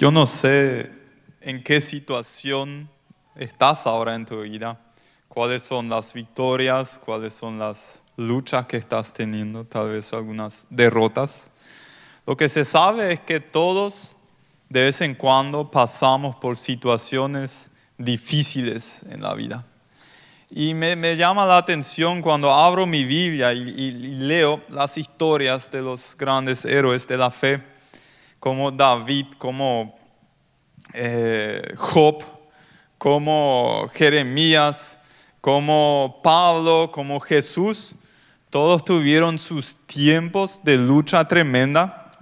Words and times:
Yo 0.00 0.10
no 0.10 0.26
sé 0.26 0.90
en 1.42 1.62
qué 1.62 1.82
situación 1.82 2.88
estás 3.36 3.86
ahora 3.86 4.14
en 4.14 4.24
tu 4.24 4.40
vida, 4.40 4.80
cuáles 5.28 5.62
son 5.62 5.90
las 5.90 6.14
victorias, 6.14 6.98
cuáles 7.04 7.34
son 7.34 7.58
las 7.58 8.02
luchas 8.16 8.64
que 8.64 8.78
estás 8.78 9.12
teniendo, 9.12 9.66
tal 9.66 9.90
vez 9.90 10.10
algunas 10.14 10.66
derrotas. 10.70 11.50
Lo 12.26 12.34
que 12.34 12.48
se 12.48 12.64
sabe 12.64 13.12
es 13.12 13.20
que 13.20 13.40
todos 13.40 14.16
de 14.70 14.84
vez 14.84 15.02
en 15.02 15.14
cuando 15.14 15.70
pasamos 15.70 16.34
por 16.36 16.56
situaciones 16.56 17.70
difíciles 17.98 19.04
en 19.10 19.20
la 19.20 19.34
vida. 19.34 19.66
Y 20.48 20.72
me, 20.72 21.14
llama 21.14 21.44
la 21.44 21.58
atención 21.58 22.22
cuando 22.22 22.50
abro 22.50 22.86
mi 22.86 23.04
Biblia 23.04 23.52
y 23.52 23.92
leo 23.92 24.62
las 24.70 24.96
historias 24.96 25.70
de 25.70 25.82
los 25.82 26.16
grandes 26.16 26.64
héroes 26.64 27.06
de 27.06 27.18
la 27.18 27.30
fe 27.30 27.62
como 28.40 28.72
David, 28.72 29.26
como 29.38 29.96
eh, 30.94 31.74
Job, 31.76 32.24
como 32.98 33.88
Jeremías, 33.92 34.98
como 35.40 36.20
Pablo, 36.22 36.90
como 36.92 37.20
Jesús, 37.20 37.94
todos 38.48 38.84
tuvieron 38.84 39.38
sus 39.38 39.76
tiempos 39.86 40.60
de 40.64 40.76
lucha 40.76 41.26
tremenda. 41.28 42.12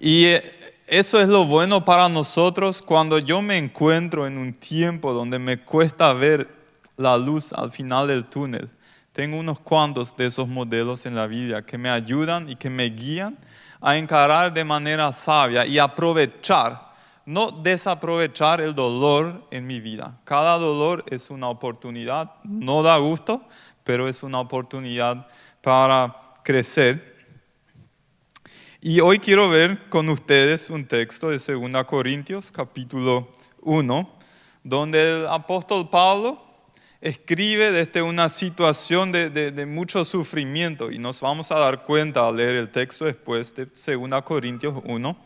Y 0.00 0.24
eh, 0.24 0.52
eso 0.86 1.20
es 1.20 1.28
lo 1.28 1.44
bueno 1.44 1.84
para 1.84 2.08
nosotros 2.08 2.80
cuando 2.80 3.18
yo 3.18 3.42
me 3.42 3.58
encuentro 3.58 4.26
en 4.26 4.38
un 4.38 4.52
tiempo 4.52 5.12
donde 5.12 5.38
me 5.38 5.58
cuesta 5.58 6.12
ver 6.12 6.48
la 6.96 7.18
luz 7.18 7.52
al 7.52 7.70
final 7.72 8.08
del 8.08 8.24
túnel. 8.24 8.70
Tengo 9.12 9.38
unos 9.38 9.58
cuantos 9.58 10.16
de 10.16 10.26
esos 10.26 10.46
modelos 10.46 11.06
en 11.06 11.14
la 11.14 11.26
Biblia 11.26 11.62
que 11.62 11.78
me 11.78 11.90
ayudan 11.90 12.48
y 12.48 12.56
que 12.56 12.70
me 12.70 12.84
guían 12.84 13.36
a 13.80 13.96
encarar 13.96 14.52
de 14.52 14.64
manera 14.64 15.12
sabia 15.12 15.66
y 15.66 15.78
aprovechar, 15.78 16.92
no 17.24 17.50
desaprovechar 17.50 18.60
el 18.60 18.74
dolor 18.74 19.46
en 19.50 19.66
mi 19.66 19.80
vida. 19.80 20.18
Cada 20.24 20.58
dolor 20.58 21.04
es 21.08 21.30
una 21.30 21.48
oportunidad, 21.48 22.34
no 22.44 22.82
da 22.82 22.96
gusto, 22.98 23.42
pero 23.84 24.08
es 24.08 24.22
una 24.22 24.40
oportunidad 24.40 25.26
para 25.60 26.14
crecer. 26.42 27.16
Y 28.80 29.00
hoy 29.00 29.18
quiero 29.18 29.48
ver 29.48 29.88
con 29.88 30.08
ustedes 30.08 30.70
un 30.70 30.86
texto 30.86 31.30
de 31.30 31.38
2 31.38 31.84
Corintios 31.84 32.52
capítulo 32.52 33.32
1, 33.62 34.10
donde 34.62 35.18
el 35.18 35.26
apóstol 35.26 35.88
Pablo 35.90 36.45
escribe 37.00 37.70
desde 37.70 38.02
una 38.02 38.28
situación 38.28 39.12
de, 39.12 39.66
mucho 39.66 40.04
sufrimiento 40.04 40.90
y 40.90 40.98
nos 40.98 41.20
vamos 41.20 41.50
a 41.52 41.58
dar 41.58 41.82
cuenta 41.82 42.26
al 42.26 42.36
leer 42.36 42.56
el 42.56 42.70
texto 42.70 43.04
después 43.04 43.54
de 43.54 43.66
2 43.66 44.22
Corintios 44.22 44.74
1. 44.84 45.16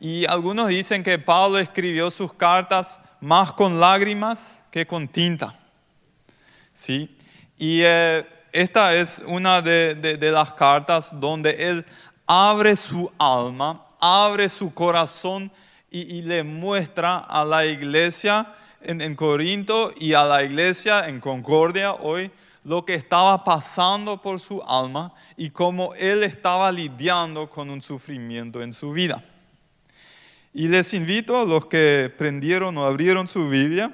Y 0.00 0.26
algunos 0.26 0.68
dicen 0.68 1.02
que 1.02 1.18
Pablo 1.18 1.58
escribió 1.58 2.10
sus 2.10 2.32
cartas 2.34 3.00
más 3.20 3.52
con 3.52 3.78
lágrimas 3.78 4.64
que 4.70 4.86
con 4.86 5.06
tinta. 5.08 5.58
¿Sí? 6.72 7.16
Y 7.56 7.80
eh, 7.82 8.26
esta 8.52 8.94
es 8.94 9.22
una 9.26 9.62
de, 9.62 10.18
las 10.20 10.52
cartas 10.54 11.10
donde 11.12 11.50
él 11.70 11.86
abre 12.26 12.74
su 12.76 13.10
alma, 13.18 13.86
abre 14.00 14.48
su 14.48 14.72
corazón 14.72 15.50
y 15.90 16.22
le 16.22 16.42
muestra 16.42 17.18
a 17.18 17.44
la 17.44 17.64
iglesia 17.64 18.48
en, 18.86 19.14
Corinto 19.14 19.92
y 19.98 20.12
a 20.14 20.24
la 20.24 20.42
iglesia 20.42 21.08
en 21.08 21.20
Concordia 21.20 21.92
hoy 21.94 22.30
lo 22.64 22.84
que 22.84 22.94
estaba 22.94 23.44
pasando 23.44 24.20
por 24.20 24.40
su 24.40 24.62
alma 24.62 25.12
y 25.36 25.50
cómo 25.50 25.94
él 25.94 26.22
estaba 26.22 26.72
lidiando 26.72 27.48
con 27.48 27.70
un 27.70 27.82
sufrimiento 27.82 28.62
en 28.62 28.72
su 28.72 28.92
vida. 28.92 29.24
Y 30.52 30.68
les 30.68 30.94
invito 30.94 31.38
a 31.38 31.44
los 31.44 31.66
que 31.66 32.12
prendieron 32.16 32.78
o 32.78 32.84
abrieron 32.84 33.26
su 33.26 33.48
Biblia 33.48 33.90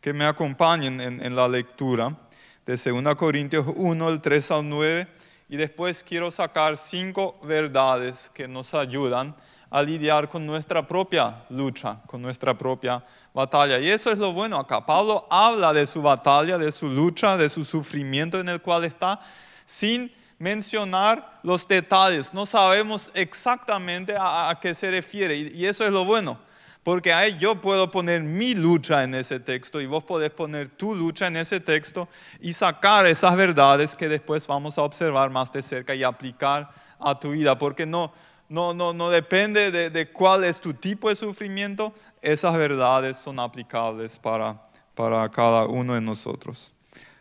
que 0.00 0.12
me 0.12 0.24
acompañen 0.24 1.00
en, 1.00 1.36
la 1.36 1.48
lectura 1.48 2.16
de 2.64 2.76
2 2.76 3.14
Corintios 3.14 3.66
1, 3.74 4.08
el 4.08 4.20
3 4.20 4.50
al 4.52 4.68
9, 4.68 5.08
y 5.48 5.56
después 5.56 6.04
quiero 6.04 6.30
sacar 6.30 6.76
cinco 6.76 7.38
verdades 7.42 8.30
que 8.34 8.46
nos 8.46 8.74
ayudan 8.74 9.34
a 9.70 9.82
lidiar 9.82 10.28
con 10.28 10.46
nuestra 10.46 10.86
propia 10.86 11.44
lucha, 11.50 12.00
con 12.06 12.22
nuestra 12.22 12.56
propia 12.56 13.04
batalla. 13.38 13.78
Y 13.78 13.88
eso 13.88 14.10
es 14.10 14.18
lo 14.18 14.32
bueno 14.32 14.56
acá. 14.56 14.84
Pablo 14.84 15.26
habla 15.30 15.72
de 15.72 15.86
su 15.86 16.02
batalla, 16.02 16.58
de 16.58 16.72
su 16.72 16.88
lucha, 16.88 17.36
de 17.36 17.48
su 17.48 17.64
sufrimiento 17.64 18.40
en 18.40 18.48
el 18.48 18.60
cual 18.60 18.84
está, 18.84 19.20
sin 19.64 20.12
mencionar 20.38 21.38
los 21.44 21.66
detalles. 21.66 22.34
No 22.34 22.46
sabemos 22.46 23.10
exactamente 23.14 24.16
a, 24.18 24.58
qué 24.60 24.74
se 24.74 24.90
refiere. 24.90 25.36
Y, 25.36 25.66
eso 25.66 25.84
es 25.84 25.92
lo 25.92 26.04
bueno. 26.04 26.38
Porque 26.82 27.12
ahí 27.12 27.36
yo 27.38 27.60
puedo 27.60 27.90
poner 27.90 28.22
mi 28.22 28.54
lucha 28.54 29.04
en 29.04 29.14
ese 29.14 29.38
texto 29.38 29.80
y 29.80 29.86
vos 29.86 30.02
podés 30.04 30.30
poner 30.30 30.68
tu 30.68 30.94
lucha 30.94 31.26
en 31.26 31.36
ese 31.36 31.60
texto 31.60 32.08
y 32.40 32.52
sacar 32.52 33.06
esas 33.06 33.36
verdades 33.36 33.94
que 33.94 34.08
después 34.08 34.46
vamos 34.46 34.78
a 34.78 34.82
observar 34.82 35.28
más 35.30 35.52
de 35.52 35.62
cerca 35.62 35.94
y 35.94 36.02
aplicar 36.02 36.70
a 36.98 37.18
tu 37.18 37.32
vida. 37.32 37.58
Porque 37.58 37.84
no, 37.84 38.12
no, 38.48 38.72
no, 38.72 38.92
no 38.92 39.10
depende 39.10 39.90
de, 39.90 40.10
cuál 40.10 40.44
es 40.44 40.60
tu 40.60 40.72
tipo 40.72 41.08
de 41.08 41.16
sufrimiento, 41.16 41.92
esas 42.22 42.56
verdades 42.56 43.16
son 43.16 43.38
aplicables 43.38 44.18
para, 44.18 44.60
para 44.94 45.28
cada 45.28 45.66
uno 45.66 45.94
de 45.94 46.00
nosotros. 46.00 46.72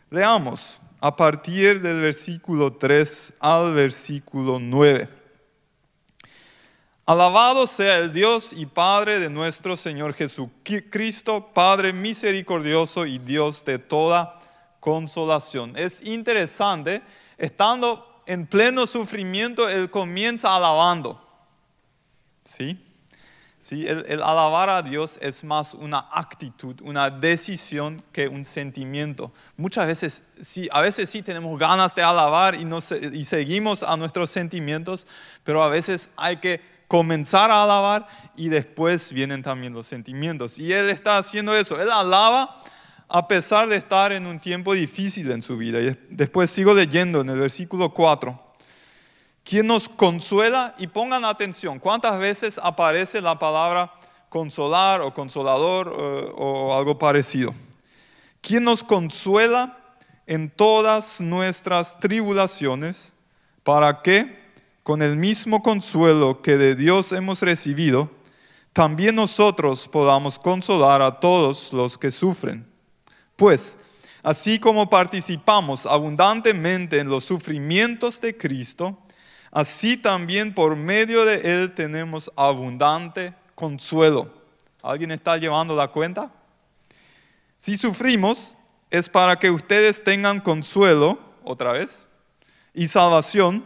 Leamos 0.09 0.81
a 0.99 1.15
partir 1.15 1.81
del 1.81 2.01
versículo 2.01 2.73
3 2.73 3.33
al 3.39 3.73
versículo 3.73 4.57
9. 4.59 5.09
Alabado 7.05 7.67
sea 7.67 7.97
el 7.97 8.11
Dios 8.11 8.51
y 8.51 8.65
Padre 8.65 9.19
de 9.19 9.29
nuestro 9.29 9.77
Señor 9.77 10.13
Jesucristo, 10.13 11.51
Padre 11.53 11.93
misericordioso 11.93 13.05
y 13.05 13.17
Dios 13.17 13.63
de 13.63 13.79
toda 13.79 14.39
consolación. 14.81 15.73
Es 15.77 16.05
interesante, 16.05 17.01
estando 17.37 18.06
en 18.27 18.45
pleno 18.45 18.85
sufrimiento, 18.85 19.67
él 19.69 19.89
comienza 19.89 20.55
alabando. 20.55 21.23
¿Sí? 22.43 22.77
¿Sí? 23.59 23.85
El, 23.87 24.21
alabar 24.21 24.69
a 24.69 24.81
Dios 24.81 25.17
es 25.21 25.43
más 25.43 25.73
una 25.73 26.07
actitud, 26.11 26.79
una 26.81 27.09
decisión 27.09 28.01
que 28.11 28.27
un 28.27 28.45
sentimiento. 28.45 29.31
Muchas 29.57 29.87
veces, 29.87 30.23
sí, 30.39 30.69
a 30.71 30.81
veces 30.81 31.09
sí 31.09 31.21
tenemos 31.21 31.57
ganas 31.59 31.95
de 31.95 32.03
alabar 32.03 32.55
y, 32.55 32.67
y 33.13 33.23
seguimos 33.25 33.83
a 33.83 33.97
nuestros 33.97 34.29
sentimientos, 34.29 35.07
pero 35.43 35.63
a 35.63 35.69
veces 35.69 36.09
hay 36.15 36.37
que 36.37 36.61
comenzar 36.87 37.51
a 37.51 37.63
alabar 37.63 38.07
y 38.35 38.49
después 38.49 39.11
vienen 39.11 39.43
también 39.43 39.73
los 39.73 39.87
sentimientos. 39.87 40.57
Y 40.59 40.71
Él 40.71 40.89
está 40.89 41.17
haciendo 41.17 41.55
eso. 41.55 41.79
Él 41.81 41.91
alaba 41.91 42.56
a 43.09 43.27
pesar 43.27 43.67
de 43.69 43.77
estar 43.77 44.11
en 44.11 44.25
un 44.25 44.39
tiempo 44.39 44.73
difícil 44.73 45.31
en 45.31 45.41
su 45.41 45.57
vida. 45.57 45.79
Y 45.79 45.97
después 46.09 46.51
sigo 46.51 46.73
leyendo 46.73 47.21
en 47.21 47.29
el 47.29 47.39
versículo 47.39 47.93
4. 47.93 48.47
¿Quién 49.43 49.67
nos 49.67 49.87
consuela? 49.87 50.75
Y 50.77 50.87
pongan 50.87 51.23
atención, 51.23 51.79
¿cuántas 51.79 52.19
veces 52.19 52.59
aparece 52.61 53.21
la 53.21 53.39
palabra 53.39 53.93
consolar 54.27 54.99
o 54.99 55.13
consolador 55.13 55.87
eh, 55.97 56.31
o 56.35 56.75
algo 56.77 56.99
parecido? 56.99 57.55
¿Quién 58.41 58.65
nos 58.65 58.83
consuela 58.83 59.77
en 60.25 60.49
todas 60.49 61.21
nuestras 61.21 61.97
tribulaciones 61.97 63.13
para 63.63 64.01
que, 64.01 64.37
con 64.83 65.01
el 65.01 65.15
mismo 65.15 65.63
consuelo 65.63 66.41
que 66.41 66.57
de 66.57 66.75
Dios 66.75 67.13
hemos 67.13 67.41
recibido, 67.41 68.11
también 68.73 69.15
nosotros 69.15 69.87
podamos 69.87 70.37
consolar 70.37 71.01
a 71.01 71.21
todos 71.21 71.71
los 71.71 71.97
que 71.97 72.11
sufren? 72.11 72.76
Pues, 73.37 73.77
así 74.23 74.59
como 74.59 74.89
participamos 74.89 75.85
abundantemente 75.85 76.99
en 76.99 77.07
los 77.07 77.23
sufrimientos 77.23 78.19
de 78.19 78.35
Cristo, 78.35 78.97
así 79.51 79.95
también 79.95 80.53
por 80.53 80.75
medio 80.75 81.23
de 81.23 81.35
Él 81.35 81.73
tenemos 81.73 82.31
abundante 82.35 83.33
consuelo. 83.53 84.33
¿Alguien 84.81 85.11
está 85.11 85.37
llevando 85.37 85.75
la 85.75 85.87
cuenta? 85.87 86.31
Si 87.59 87.77
sufrimos, 87.77 88.57
es 88.89 89.07
para 89.07 89.37
que 89.37 89.51
ustedes 89.51 90.03
tengan 90.03 90.39
consuelo, 90.39 91.19
otra 91.43 91.73
vez, 91.73 92.07
y 92.73 92.87
salvación. 92.87 93.63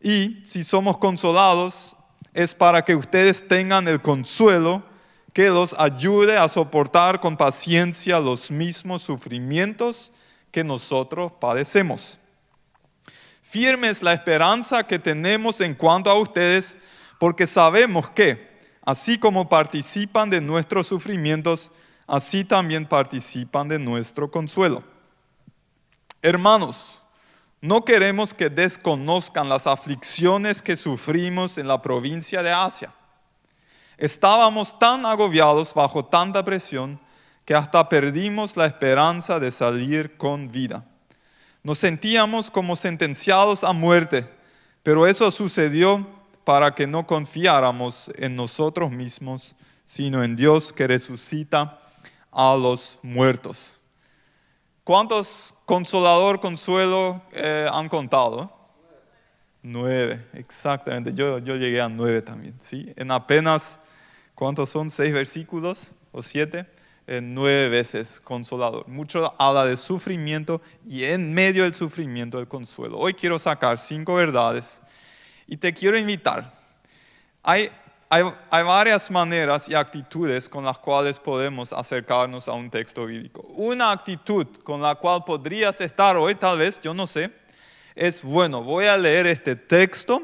Y 0.00 0.40
si 0.44 0.64
somos 0.64 0.98
consolados, 0.98 1.94
es 2.34 2.52
para 2.52 2.84
que 2.84 2.96
ustedes 2.96 3.46
tengan 3.46 3.86
el 3.86 4.02
consuelo 4.02 4.87
que 5.32 5.48
los 5.48 5.74
ayude 5.78 6.36
a 6.36 6.48
soportar 6.48 7.20
con 7.20 7.36
paciencia 7.36 8.18
los 8.20 8.50
mismos 8.50 9.02
sufrimientos 9.02 10.12
que 10.50 10.64
nosotros 10.64 11.32
padecemos. 11.38 12.18
Firme 13.42 13.88
es 13.88 14.02
la 14.02 14.12
esperanza 14.12 14.86
que 14.86 14.98
tenemos 14.98 15.60
en 15.60 15.74
cuanto 15.74 16.10
a 16.10 16.18
ustedes, 16.18 16.76
porque 17.18 17.46
sabemos 17.46 18.08
que, 18.10 18.48
así 18.84 19.18
como 19.18 19.48
participan 19.48 20.30
de 20.30 20.40
nuestros 20.40 20.86
sufrimientos, 20.86 21.70
así 22.06 22.44
también 22.44 22.86
participan 22.86 23.68
de 23.68 23.78
nuestro 23.78 24.30
consuelo. 24.30 24.82
Hermanos, 26.20 27.02
no 27.60 27.84
queremos 27.84 28.34
que 28.34 28.50
desconozcan 28.50 29.48
las 29.48 29.66
aflicciones 29.66 30.62
que 30.62 30.76
sufrimos 30.76 31.58
en 31.58 31.68
la 31.68 31.80
provincia 31.80 32.42
de 32.42 32.52
Asia 32.52 32.92
Estábamos 33.98 34.78
tan 34.78 35.04
agobiados 35.04 35.74
bajo 35.74 36.04
tanta 36.04 36.44
presión 36.44 36.98
que 37.44 37.54
hasta 37.54 37.88
perdimos 37.88 38.56
la 38.56 38.66
esperanza 38.66 39.40
de 39.40 39.50
salir 39.50 40.16
con 40.16 40.50
vida. 40.50 40.84
Nos 41.62 41.80
sentíamos 41.80 42.50
como 42.50 42.76
sentenciados 42.76 43.64
a 43.64 43.72
muerte, 43.72 44.30
pero 44.82 45.06
eso 45.06 45.30
sucedió 45.30 46.06
para 46.44 46.74
que 46.74 46.86
no 46.86 47.06
confiáramos 47.06 48.10
en 48.14 48.36
nosotros 48.36 48.90
mismos, 48.90 49.54
sino 49.84 50.22
en 50.22 50.36
Dios 50.36 50.72
que 50.72 50.86
resucita 50.86 51.80
a 52.30 52.54
los 52.54 53.00
muertos. 53.02 53.80
¿Cuántos 54.84 55.54
consolador, 55.66 56.40
consuelo 56.40 57.20
eh, 57.32 57.68
han 57.70 57.88
contado? 57.88 58.50
Nueve, 59.62 60.26
exactamente. 60.32 61.12
Yo, 61.12 61.38
yo 61.38 61.56
llegué 61.56 61.80
a 61.80 61.88
nueve 61.88 62.22
también, 62.22 62.54
¿sí? 62.60 62.92
En 62.96 63.10
apenas, 63.10 63.78
¿cuántos 64.38 64.70
son? 64.70 64.88
¿Seis 64.88 65.12
versículos 65.12 65.96
o 66.12 66.22
siete? 66.22 66.64
En 67.08 67.34
nueve 67.34 67.68
veces 67.70 68.20
consolador. 68.20 68.86
Mucho 68.86 69.34
habla 69.36 69.64
de 69.64 69.76
sufrimiento 69.76 70.62
y 70.86 71.02
en 71.02 71.34
medio 71.34 71.64
del 71.64 71.74
sufrimiento 71.74 72.38
el 72.38 72.46
consuelo. 72.46 72.98
Hoy 72.98 73.14
quiero 73.14 73.40
sacar 73.40 73.78
cinco 73.78 74.14
verdades 74.14 74.80
y 75.48 75.56
te 75.56 75.74
quiero 75.74 75.98
invitar. 75.98 76.54
Hay 77.42 77.68
hay, 78.10 78.22
varias 78.62 79.10
maneras 79.10 79.68
y 79.68 79.74
actitudes 79.74 80.48
con 80.48 80.64
las 80.64 80.78
cuales 80.78 81.18
podemos 81.18 81.72
acercarnos 81.72 82.48
a 82.48 82.52
un 82.52 82.70
texto 82.70 83.04
bíblico. 83.04 83.42
Una 83.54 83.90
actitud 83.90 84.46
con 84.62 84.80
la 84.80 84.94
cual 84.94 85.24
podrías 85.26 85.78
estar 85.82 86.16
hoy, 86.16 86.34
tal 86.34 86.58
vez, 86.58 86.80
yo 86.80 86.94
no 86.94 87.06
sé, 87.06 87.30
es, 87.94 88.22
bueno, 88.22 88.62
voy 88.62 88.86
a 88.86 88.96
leer 88.96 89.26
este 89.26 89.56
texto, 89.56 90.22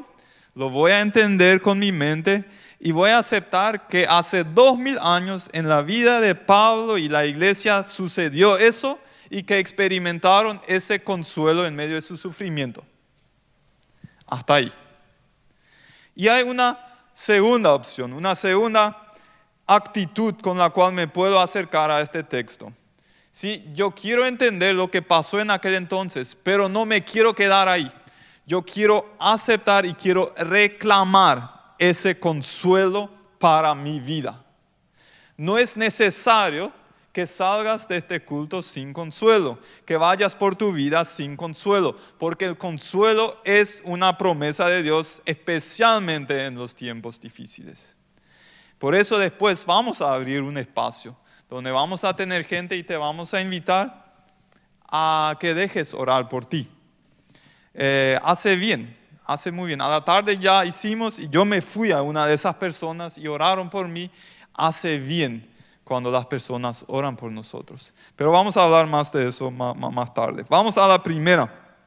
lo 0.55 0.71
voy 0.71 0.93
a 0.93 1.01
entender 1.01 1.61
con 1.61 1.77
mi 1.77 1.91
mente 1.91 2.45
y 2.79 2.91
voy 2.91 3.09
a 3.09 3.19
aceptar 3.19 3.87
que 3.87 4.05
hace 4.07 4.43
dos 4.43 4.77
mil 4.77 4.97
años 4.99 5.49
en 5.53 5.67
la 5.67 5.81
vida 5.81 6.19
de 6.19 6.35
Pablo 6.35 6.97
y 6.97 7.07
la 7.07 7.25
iglesia 7.25 7.83
sucedió 7.83 8.57
eso 8.57 8.99
y 9.29 9.43
que 9.43 9.59
experimentaron 9.59 10.61
ese 10.67 11.03
consuelo 11.03 11.65
en 11.65 11.75
medio 11.75 11.95
de 11.95 12.01
su 12.01 12.17
sufrimiento. 12.17 12.83
Hasta 14.27 14.55
ahí. 14.55 14.71
Y 16.15 16.27
hay 16.27 16.43
una 16.43 16.79
segunda 17.13 17.73
opción, 17.73 18.13
una 18.13 18.35
segunda 18.35 19.13
actitud 19.65 20.35
con 20.41 20.57
la 20.57 20.69
cual 20.69 20.93
me 20.93 21.07
puedo 21.07 21.39
acercar 21.39 21.89
a 21.89 22.01
este 22.01 22.23
texto. 22.23 22.71
Sí, 23.31 23.65
yo 23.73 23.91
quiero 23.91 24.25
entender 24.25 24.75
lo 24.75 24.89
que 24.89 25.01
pasó 25.01 25.39
en 25.39 25.51
aquel 25.51 25.75
entonces, 25.75 26.37
pero 26.41 26.69
no 26.69 26.85
me 26.85 27.03
quiero 27.03 27.33
quedar 27.33 27.67
ahí. 27.67 27.91
Yo 28.45 28.61
quiero 28.61 29.15
aceptar 29.19 29.85
y 29.85 29.93
quiero 29.93 30.33
reclamar 30.37 31.54
ese 31.77 32.19
consuelo 32.19 33.09
para 33.39 33.75
mi 33.75 33.99
vida. 33.99 34.43
No 35.37 35.57
es 35.57 35.75
necesario 35.75 36.71
que 37.15 37.27
salgas 37.27 37.87
de 37.87 37.97
este 37.97 38.25
culto 38.25 38.61
sin 38.61 38.91
consuelo, 38.91 39.57
que 39.85 39.95
vayas 39.95 40.35
por 40.35 40.55
tu 40.55 40.73
vida 40.73 41.05
sin 41.05 41.37
consuelo, 41.37 41.97
porque 42.17 42.43
el 42.43 42.57
consuelo 42.57 43.39
es 43.45 43.81
una 43.85 44.17
promesa 44.17 44.67
de 44.67 44.83
Dios, 44.83 45.21
especialmente 45.25 46.45
en 46.45 46.55
los 46.55 46.75
tiempos 46.75 47.21
difíciles. 47.21 47.95
Por 48.77 48.95
eso 48.95 49.17
después 49.17 49.65
vamos 49.65 50.01
a 50.01 50.13
abrir 50.13 50.41
un 50.41 50.57
espacio 50.57 51.15
donde 51.49 51.71
vamos 51.71 52.03
a 52.03 52.15
tener 52.15 52.43
gente 52.43 52.75
y 52.75 52.83
te 52.83 52.97
vamos 52.97 53.33
a 53.33 53.41
invitar 53.41 54.13
a 54.85 55.37
que 55.39 55.53
dejes 55.53 55.93
orar 55.93 56.27
por 56.27 56.45
ti. 56.45 56.69
Eh, 57.73 58.19
hace 58.23 58.57
bien, 58.57 58.97
hace 59.25 59.51
muy 59.51 59.67
bien. 59.67 59.81
A 59.81 59.89
la 59.89 60.05
tarde 60.05 60.37
ya 60.37 60.65
hicimos 60.65 61.19
y 61.19 61.27
yo 61.29 61.45
me 61.45 61.61
fui 61.61 61.91
a 61.91 62.01
una 62.01 62.25
de 62.25 62.33
esas 62.33 62.55
personas 62.55 63.17
y 63.17 63.27
oraron 63.27 63.69
por 63.69 63.87
mí. 63.87 64.09
Hace 64.53 64.99
bien 64.99 65.49
cuando 65.83 66.09
las 66.11 66.25
personas 66.25 66.85
oran 66.87 67.15
por 67.15 67.31
nosotros. 67.31 67.93
Pero 68.15 68.31
vamos 68.31 68.57
a 68.57 68.63
hablar 68.63 68.87
más 68.87 69.11
de 69.11 69.27
eso 69.27 69.51
más, 69.51 70.13
tarde. 70.13 70.45
Vamos 70.49 70.77
a 70.77 70.87
la 70.87 71.01
primera, 71.01 71.77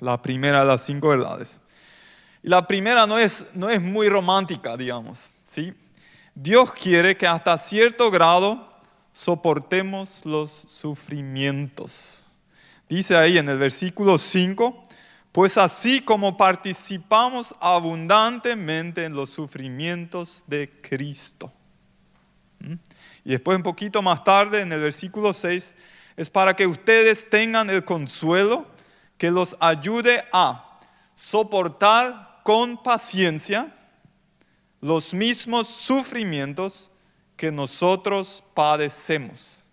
la 0.00 0.20
primera 0.20 0.60
de 0.60 0.66
las 0.66 0.82
cinco 0.82 1.08
verdades. 1.08 1.60
Y 2.42 2.48
la 2.48 2.66
primera 2.66 3.06
no 3.06 3.18
es, 3.18 3.46
no 3.54 3.68
es 3.68 3.80
muy 3.80 4.08
romántica, 4.08 4.76
digamos. 4.76 5.30
¿sí? 5.46 5.72
Dios 6.34 6.72
quiere 6.72 7.16
que 7.16 7.26
hasta 7.26 7.56
cierto 7.58 8.10
grado 8.10 8.68
soportemos 9.12 10.24
los 10.24 10.50
sufrimientos. 10.50 12.24
Dice 12.88 13.16
ahí 13.16 13.36
en 13.36 13.48
el 13.48 13.58
versículo 13.58 14.16
5, 14.16 14.82
pues 15.38 15.56
así 15.56 16.00
como 16.00 16.36
participamos 16.36 17.54
abundantemente 17.60 19.04
en 19.04 19.14
los 19.14 19.30
sufrimientos 19.30 20.42
de 20.48 20.68
Cristo. 20.80 21.52
¿Mm? 22.58 22.74
Y 23.24 23.30
después 23.30 23.54
un 23.54 23.62
poquito 23.62 24.02
más 24.02 24.24
tarde, 24.24 24.62
en 24.62 24.72
el 24.72 24.80
versículo 24.80 25.32
6, 25.32 25.76
es 26.16 26.28
para 26.28 26.56
que 26.56 26.66
ustedes 26.66 27.30
tengan 27.30 27.70
el 27.70 27.84
consuelo 27.84 28.66
que 29.16 29.30
los 29.30 29.56
ayude 29.60 30.24
a 30.32 30.80
soportar 31.14 32.40
con 32.42 32.82
paciencia 32.82 33.72
los 34.80 35.14
mismos 35.14 35.68
sufrimientos 35.68 36.90
que 37.36 37.52
nosotros 37.52 38.42
padecemos. 38.54 39.64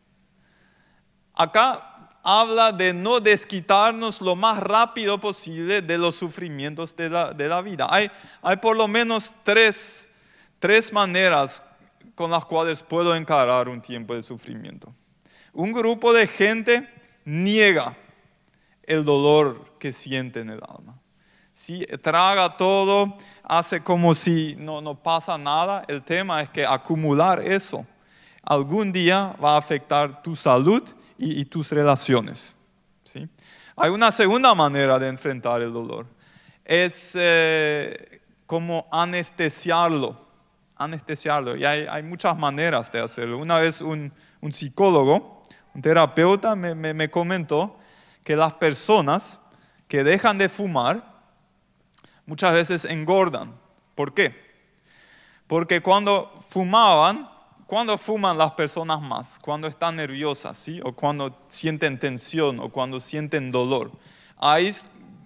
Acá 1.33 1.94
habla 2.27 2.71
de 2.71 2.91
no 2.91 3.19
desquitarnos 3.19 4.19
lo 4.19 4.35
más 4.35 4.57
rápido 4.57 5.19
posible 5.19 5.83
de 5.83 5.95
los 5.95 6.15
sufrimientos 6.15 6.95
de 6.95 7.07
la, 7.07 7.61
vida. 7.61 7.85
Hay, 7.87 8.09
hay 8.41 8.57
por 8.57 8.75
lo 8.75 8.87
menos 8.87 9.31
tres, 9.43 10.09
tres 10.57 10.91
maneras 10.91 11.61
con 12.15 12.31
las 12.31 12.43
cuales 12.43 12.81
puedo 12.81 13.15
encarar 13.15 13.69
un 13.69 13.79
tiempo 13.79 14.15
de 14.15 14.23
sufrimiento. 14.23 14.91
Un 15.53 15.71
grupo 15.71 16.13
de 16.13 16.25
gente 16.25 16.89
niega 17.25 17.95
el 18.81 19.05
dolor 19.05 19.77
que 19.77 19.93
siente 19.93 20.39
en 20.39 20.49
el 20.49 20.61
alma. 20.67 20.99
Si 21.53 21.85
traga 22.01 22.57
todo, 22.57 23.17
hace 23.43 23.83
como 23.83 24.15
si 24.15 24.55
no, 24.57 24.81
no 24.81 24.95
pasa 24.95 25.37
nada. 25.37 25.85
El 25.87 26.01
tema 26.01 26.41
es 26.41 26.49
que 26.49 26.65
acumular 26.65 27.39
eso 27.47 27.85
algún 28.41 28.91
día 28.91 29.35
va 29.43 29.53
a 29.53 29.57
afectar 29.57 30.23
tu 30.23 30.35
salud 30.35 30.83
y, 31.17 31.45
tus 31.45 31.71
relaciones. 31.71 32.55
¿sí? 33.03 33.27
Hay 33.75 33.89
una 33.89 34.11
segunda 34.11 34.53
manera 34.55 34.99
de 34.99 35.07
enfrentar 35.07 35.61
el 35.61 35.71
dolor. 35.71 36.05
Es 36.63 37.13
eh, 37.15 38.21
como 38.45 38.87
anestesiarlo 38.91 40.25
anestesiarlo. 40.77 41.55
Y 41.55 41.65
hay, 41.65 42.03
muchas 42.03 42.37
maneras 42.37 42.91
de 42.91 42.99
hacerlo. 42.99 43.37
Una 43.37 43.59
vez 43.59 43.81
un, 43.81 44.11
psicólogo, 44.51 45.43
un 45.73 45.81
terapeuta, 45.81 46.55
me, 46.55 47.09
comentó 47.09 47.77
que 48.23 48.35
las 48.35 48.53
personas 48.53 49.39
que 49.87 50.03
dejan 50.03 50.37
de 50.37 50.49
fumar 50.49 51.15
muchas 52.25 52.53
veces 52.53 52.85
engordan. 52.85 53.53
¿Por 53.93 54.13
qué? 54.13 54.35
Porque 55.47 55.81
cuando 55.81 56.43
fumaban, 56.49 57.29
cuando 57.67 57.97
fuman 57.97 58.37
las 58.37 58.51
personas 58.51 59.01
más? 59.01 59.39
Cuando 59.39 59.67
están 59.67 59.95
nerviosas, 59.95 60.57
¿sí? 60.57 60.79
O 60.83 60.93
cuando 60.93 61.35
sienten 61.47 61.99
tensión 61.99 62.59
o 62.59 62.69
cuando 62.69 62.99
sienten 62.99 63.51
dolor. 63.51 63.91
Ahí, 64.37 64.71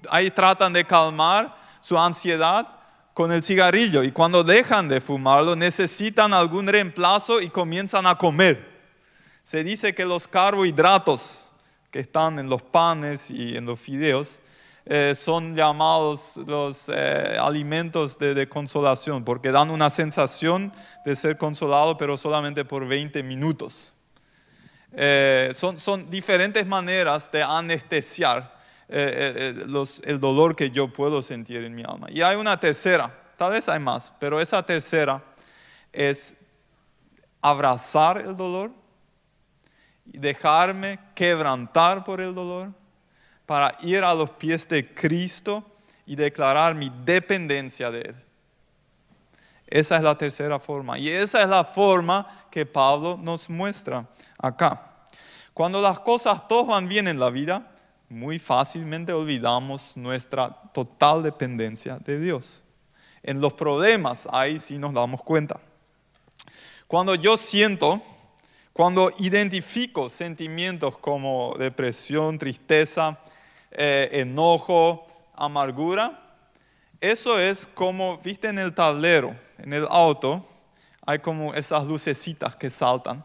ahí 0.10 0.31
tratan 0.31 0.74
de 0.74 0.86
calmar 0.86 1.55
su 1.81 1.98
ansiedad 1.98 2.67
con 3.13 3.31
el 3.34 3.43
cigarrillo 3.43 4.03
y 4.03 4.12
cuando 4.12 4.43
dejan 4.43 4.88
de 4.88 5.01
fumarlo 5.01 5.55
necesitan 5.55 6.34
algún 6.34 6.67
reemplazo 6.67 7.41
y 7.41 7.50
comienzan 7.50 8.08
a 8.08 8.17
comer. 8.17 8.79
Se 9.43 9.63
dice 9.63 9.93
que 9.93 10.05
los 10.05 10.27
carbohidratos 10.27 11.46
que 11.91 12.00
están 12.00 12.39
en 12.39 12.50
los 12.50 12.62
panes 12.62 13.29
y 13.29 13.58
en 13.58 13.65
los 13.65 13.79
fideos 13.79 14.39
eh, 14.91 15.13
son 15.13 15.55
llamados 15.55 16.36
los 16.48 16.89
eh, 16.89 17.38
alimentos 17.39 18.17
de, 18.17 18.50
consolación 18.50 19.24
porque 19.24 19.51
dan 19.51 19.69
una 19.69 19.91
sensación 19.91 20.74
de 21.05 21.15
ser 21.15 21.38
consolado 21.38 21.96
pero 21.96 22.17
solamente 22.17 22.65
por 22.65 22.88
20 22.88 23.22
minutos. 23.22 23.96
Eh, 24.91 25.51
son, 25.53 25.77
son 25.77 26.10
diferentes 26.10 26.65
maneras 26.65 27.31
de 27.31 27.43
anestesiar 27.43 28.58
eh, 28.88 29.53
el 30.05 30.19
dolor 30.19 30.55
que 30.55 30.72
yo 30.72 30.88
puedo 30.88 31.22
sentir 31.22 31.63
en 31.63 31.75
mi 31.75 31.84
alma. 31.84 32.08
Y 32.10 32.24
hay 32.24 32.36
una 32.36 32.60
tercera, 32.60 33.15
tal 33.38 33.51
vez 33.51 33.69
hay 33.69 33.79
más, 33.79 34.12
pero 34.19 34.41
esa 34.41 34.65
tercera 34.65 35.24
es 35.93 36.36
abrazar 37.39 38.22
el 38.22 38.36
dolor 38.36 38.72
y 40.12 40.17
dejarme 40.17 40.98
quebrantar 41.13 42.03
por 42.03 42.19
el 42.19 42.34
dolor 42.34 42.79
para 43.50 43.75
ir 43.82 44.03
a 44.03 44.13
los 44.13 44.29
pies 44.29 44.68
de 44.68 44.94
Cristo 44.94 45.63
y 46.06 46.15
declarar 46.15 46.75
mi 46.75 46.91
dependencia 47.03 47.89
de 47.89 48.01
Él. 48.01 48.15
Esa 49.65 49.96
es 49.98 50.03
la 50.03 50.15
tercera 50.15 50.60
forma. 50.60 51.00
Y 51.00 51.10
esa 51.10 51.41
es 51.41 51.50
la 51.50 51.63
forma 51.63 52.46
que 52.51 52.63
Pablo 52.63 53.18
nos 53.20 53.50
muestra 53.50 54.06
acá. 54.38 54.91
Cuando 55.51 55.82
las 55.82 55.98
cosas 55.98 56.48
todas 56.48 56.68
van 56.68 56.88
bien 56.88 57.08
en 57.08 57.20
la 57.20 57.32
vida, 57.32 57.72
muy 58.08 58.38
fácilmente 58.38 59.13
olvidamos 59.13 59.98
nuestra 59.98 60.50
total 60.72 61.24
dependencia 61.24 61.98
de 61.98 62.20
Dios. 62.20 62.62
En 63.24 63.41
los 63.41 63.53
problemas 63.53 64.27
ahí 64.32 64.60
sí 64.60 64.77
nos 64.77 64.94
damos 64.94 65.24
cuenta. 65.24 65.60
Cuando 66.86 67.15
yo 67.15 67.36
siento, 67.36 68.00
cuando 68.74 69.12
identifico 69.18 70.08
sentimientos 70.08 71.00
como 71.00 71.56
depresión, 71.58 72.38
tristeza, 72.38 73.18
eh, 73.72 74.10
enojo, 74.14 75.08
amargura, 75.36 76.30
eso 77.02 77.40
es 77.40 77.68
como, 77.74 78.18
viste 78.18 78.48
en 78.50 78.60
el 78.60 78.74
tablero, 78.74 79.36
en 79.58 79.74
el 79.74 79.88
auto, 79.90 80.46
hay 81.06 81.20
como 81.20 81.54
esas 81.54 81.86
lucecitas 81.86 82.56
que 82.56 82.70
saltan. 82.70 83.24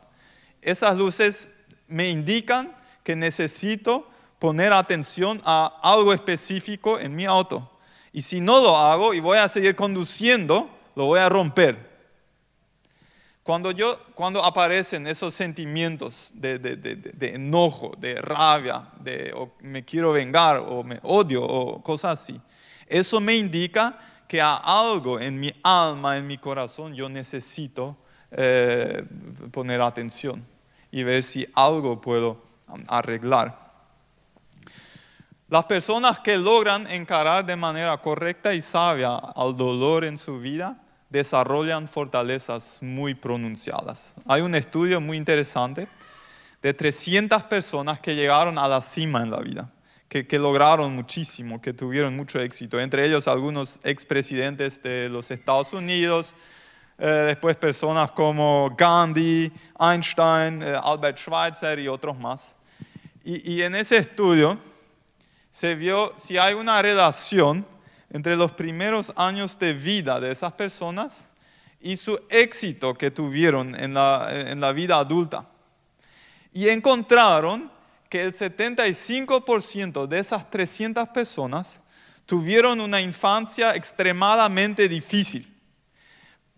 Esas 0.62 0.96
luces 0.96 1.50
me 1.88 2.08
indican 2.08 2.74
que 3.02 3.16
necesito 3.16 4.08
poner 4.38 4.72
atención 4.72 5.42
a 5.44 5.80
algo 5.82 6.12
específico 6.12 6.98
en 6.98 7.16
mi 7.16 7.24
auto. 7.24 7.70
Y 8.12 8.22
si 8.22 8.40
no 8.40 8.60
lo 8.60 8.76
hago 8.76 9.12
y 9.12 9.20
voy 9.20 9.38
a 9.38 9.48
seguir 9.48 9.74
conduciendo, 9.74 10.70
lo 10.94 11.06
voy 11.06 11.18
a 11.18 11.28
romper. 11.28 11.93
Cuando, 13.44 13.72
yo, 13.72 13.98
cuando 14.14 14.42
aparecen 14.42 15.06
esos 15.06 15.34
sentimientos 15.34 16.30
de, 16.32 17.32
enojo, 17.34 17.92
de 17.98 18.14
rabia, 18.14 18.88
de 18.98 19.34
me 19.60 19.84
quiero 19.84 20.12
vengar 20.12 20.56
o 20.66 20.82
me 20.82 20.98
odio 21.02 21.44
o 21.44 21.82
cosas 21.82 22.20
así, 22.20 22.40
eso 22.86 23.20
me 23.20 23.36
indica 23.36 23.98
que 24.26 24.40
a 24.40 24.54
algo 24.56 25.20
en 25.20 25.38
mi 25.38 25.52
alma, 25.62 26.16
en 26.16 26.26
mi 26.26 26.38
corazón, 26.38 26.94
yo 26.94 27.10
necesito 27.10 27.98
eh, 28.30 29.04
poner 29.52 29.82
atención 29.82 30.42
y 30.90 31.02
ver 31.02 31.22
si 31.22 31.46
algo 31.52 32.00
puedo 32.00 32.42
um, 32.68 32.82
arreglar. 32.88 33.62
Las 35.48 35.66
personas 35.66 36.18
que 36.18 36.38
logran 36.38 36.90
encarar 36.90 37.44
de 37.44 37.56
manera 37.56 37.98
correcta 37.98 38.54
y 38.54 38.62
sabia 38.62 39.16
al 39.16 39.54
dolor 39.54 40.02
en 40.06 40.16
su 40.16 40.40
vida 40.40 40.78
desarrollan 41.14 41.86
fortalezas 41.86 42.78
muy 42.82 43.14
pronunciadas. 43.14 44.16
Hay 44.26 44.42
un 44.42 44.56
estudio 44.56 45.00
muy 45.00 45.16
interesante 45.16 45.86
de 46.60 46.74
300 46.74 47.44
personas 47.44 48.00
que 48.00 48.16
llegaron 48.16 48.58
a 48.58 48.66
la 48.66 48.80
cima 48.80 49.22
en 49.22 49.30
la 49.30 49.38
vida, 49.38 49.70
que, 50.08 50.38
lograron 50.38 50.92
muchísimo, 50.92 51.60
que 51.60 51.72
tuvieron 51.72 52.16
mucho 52.16 52.40
éxito, 52.40 52.80
entre 52.80 53.06
ellos 53.06 53.28
algunos 53.28 53.78
expresidentes 53.84 54.82
de 54.82 55.08
los 55.08 55.30
Estados 55.30 55.72
Unidos, 55.72 56.34
eh, 56.98 57.06
después 57.06 57.56
personas 57.56 58.10
como 58.10 58.74
Gandhi, 58.76 59.52
Einstein, 59.78 60.62
eh, 60.62 60.80
Albert 60.82 61.18
Schweitzer 61.18 61.78
y 61.78 61.86
otros 61.86 62.18
más. 62.18 62.56
Y, 63.24 63.52
y 63.52 63.62
en 63.62 63.76
ese 63.76 63.98
estudio 63.98 64.58
se 65.52 65.76
vio 65.76 66.12
si 66.16 66.38
hay 66.38 66.54
una 66.54 66.82
relación 66.82 67.64
entre 68.10 68.36
los 68.36 68.52
primeros 68.52 69.12
años 69.16 69.58
de 69.58 69.72
vida 69.72 70.20
de 70.20 70.32
esas 70.32 70.52
personas 70.52 71.30
y 71.80 71.96
su 71.96 72.18
éxito 72.30 72.94
que 72.94 73.10
tuvieron 73.10 73.74
en 73.74 73.92
la, 73.94 74.72
vida 74.74 74.98
adulta. 74.98 75.46
Y 76.52 76.68
encontraron 76.68 77.70
que 78.08 78.22
el 78.22 78.32
75% 78.32 80.06
de 80.06 80.18
esas 80.18 80.48
300 80.50 81.08
personas 81.08 81.82
tuvieron 82.24 82.80
una 82.80 83.00
infancia 83.00 83.74
extremadamente 83.74 84.88
difícil. 84.88 85.52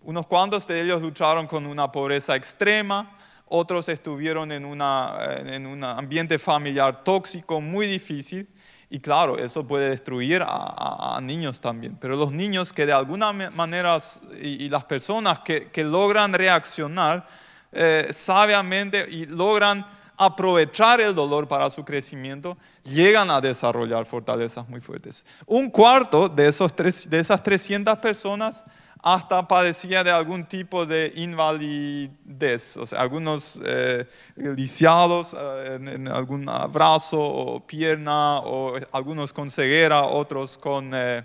Unos 0.03 0.27
cuantos 0.27 0.67
de 0.69 0.83
ellos 0.83 1.03
lucharon 1.03 1.49
con 1.49 1.67
una 1.67 1.91
pobreza 1.91 2.37
extrema, 2.37 3.19
otros 3.47 3.89
estuvieron 3.89 4.53
en, 4.53 4.65
en 4.65 5.67
un 5.67 5.85
ambiente 5.85 6.39
familiar 6.39 7.03
tóxico 7.03 7.61
muy 7.61 7.87
difícil 7.87 8.49
y 8.89 9.01
claro, 9.01 9.37
eso 9.37 9.67
puede 9.67 9.91
destruir 9.91 10.45
a, 10.47 11.19
niños 11.21 11.61
también. 11.61 11.97
Pero 12.01 12.15
los 12.17 12.31
niños 12.31 12.73
que 12.73 12.87
de 12.87 12.93
alguna 12.93 13.33
manera 13.33 13.99
y, 14.41 14.69
las 14.69 14.85
personas 14.85 15.41
que, 15.41 15.85
logran 15.85 16.33
reaccionar 16.33 17.27
eh, 17.73 18.09
sabiamente 18.13 19.07
y 19.11 19.27
logran 19.27 19.85
aprovechar 20.17 21.01
el 21.01 21.15
dolor 21.15 21.47
para 21.47 21.69
su 21.69 21.85
crecimiento, 21.85 22.57
llegan 22.85 23.31
a 23.31 23.41
desarrollar 23.41 24.07
fortalezas 24.07 24.67
muy 24.69 24.81
fuertes. 24.81 25.27
Un 25.47 25.69
cuarto 25.69 26.29
de, 26.29 26.49
esos 26.49 26.75
de 26.75 27.19
esas 27.19 27.43
300 27.43 27.99
personas 27.99 28.65
hasta 29.07 29.47
padecía 29.47 30.03
de 30.03 30.11
algún 30.11 30.45
tipo 30.47 30.85
de 30.85 31.13
invalidez, 31.15 32.77
o 32.77 32.85
sea, 32.85 33.01
algunos 33.01 33.57
eh, 33.65 34.05
lisiados 34.35 35.33
eh, 35.33 35.79
en, 35.81 36.09
algún 36.09 36.45
brazo 36.73 37.23
o 37.23 37.65
pierna, 37.65 38.41
o 38.41 38.75
algunos 38.91 39.33
con 39.33 39.49
ceguera, 39.49 40.03
otros 40.03 40.59
con 40.59 40.91
eh, 40.93 41.25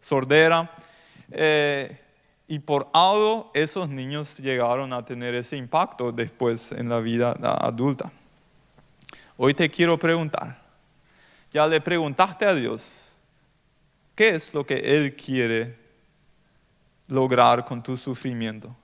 sordera. 0.00 0.74
y 2.48 2.58
por 2.60 2.88
algo 2.94 3.50
esos 3.52 3.86
niños 3.86 4.38
llegaron 4.38 4.94
a 4.94 5.04
tener 5.04 5.34
ese 5.34 5.58
impacto 5.58 6.10
después 6.10 6.72
en 6.72 6.88
la 6.88 7.00
vida 7.00 7.36
adulta. 7.60 8.10
Hoy 9.36 9.52
te 9.52 9.68
quiero 9.68 9.98
preguntar, 9.98 10.62
ya 11.52 11.66
le 11.66 11.78
preguntaste 11.82 12.46
a 12.46 12.54
Dios, 12.54 13.18
¿qué 14.14 14.30
es 14.30 14.54
lo 14.54 14.64
que 14.64 14.78
Él 14.78 15.14
quiere 15.14 15.80
lograr 17.10 17.64
con 17.64 17.82
tu 17.82 17.96
sufrimiento. 17.96 18.74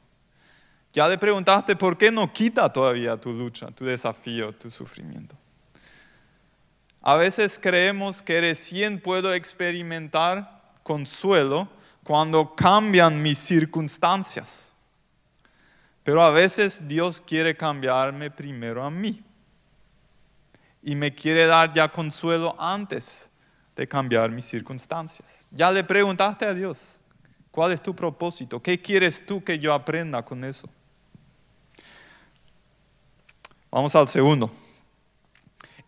Ya 0.92 1.08
le 1.08 1.18
preguntaste 1.18 1.76
por 1.76 1.96
qué 1.96 2.10
no 2.10 2.32
quita 2.32 2.72
todavía 2.72 3.16
tu 3.16 3.32
lucha, 3.32 3.68
tu 3.68 3.84
desafío, 3.84 4.52
tu 4.52 4.70
sufrimiento. 4.70 5.36
A 7.02 7.16
veces 7.16 7.58
creemos 7.58 8.22
que 8.22 8.40
recién 8.40 9.00
puedo 9.00 9.32
experimentar 9.32 10.62
consuelo 10.82 11.68
cuando 12.02 12.54
cambian 12.54 13.20
mis 13.20 13.38
circunstancias. 13.38 14.72
Pero 16.02 16.22
a 16.22 16.30
veces 16.30 16.86
Dios 16.86 17.20
quiere 17.20 17.56
cambiarme 17.56 18.30
primero 18.30 18.82
a 18.82 18.90
mí. 18.90 19.22
Y 20.82 20.94
me 20.94 21.14
quiere 21.14 21.46
dar 21.46 21.72
ya 21.72 21.88
consuelo 21.88 22.56
antes 22.58 23.28
de 23.74 23.86
cambiar 23.86 24.30
mis 24.30 24.44
circunstancias. 24.44 25.46
Ya 25.50 25.70
le 25.70 25.84
preguntaste 25.84 26.46
a 26.46 26.54
Dios, 26.54 27.00
¿Cuál 27.56 27.72
es 27.72 27.80
tu 27.80 27.96
propósito? 27.96 28.60
¿Qué 28.60 28.82
quieres 28.82 29.24
tú 29.24 29.42
que 29.42 29.58
yo 29.58 29.72
aprenda 29.72 30.22
con 30.22 30.44
eso? 30.44 30.68
Vamos 33.70 33.94
al 33.94 34.06
segundo. 34.08 34.50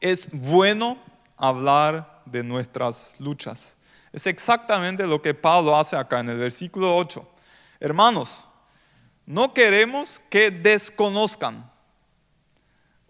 Es 0.01 0.31
bueno 0.33 0.99
hablar 1.37 2.23
de 2.25 2.43
nuestras 2.43 3.15
luchas. 3.19 3.77
Es 4.15 4.27
exactamente 4.27 5.07
lo 5.07 5.21
que 5.21 5.35
Pablo 5.35 5.77
hace 5.77 5.95
acá 5.95 6.21
en 6.21 6.31
el 6.31 6.39
versículo 6.39 6.97
8. 6.97 7.29
Hermanos, 7.81 8.49
no 9.27 9.53
queremos 9.53 10.23
que 10.31 10.51
desconozcan. 10.51 11.71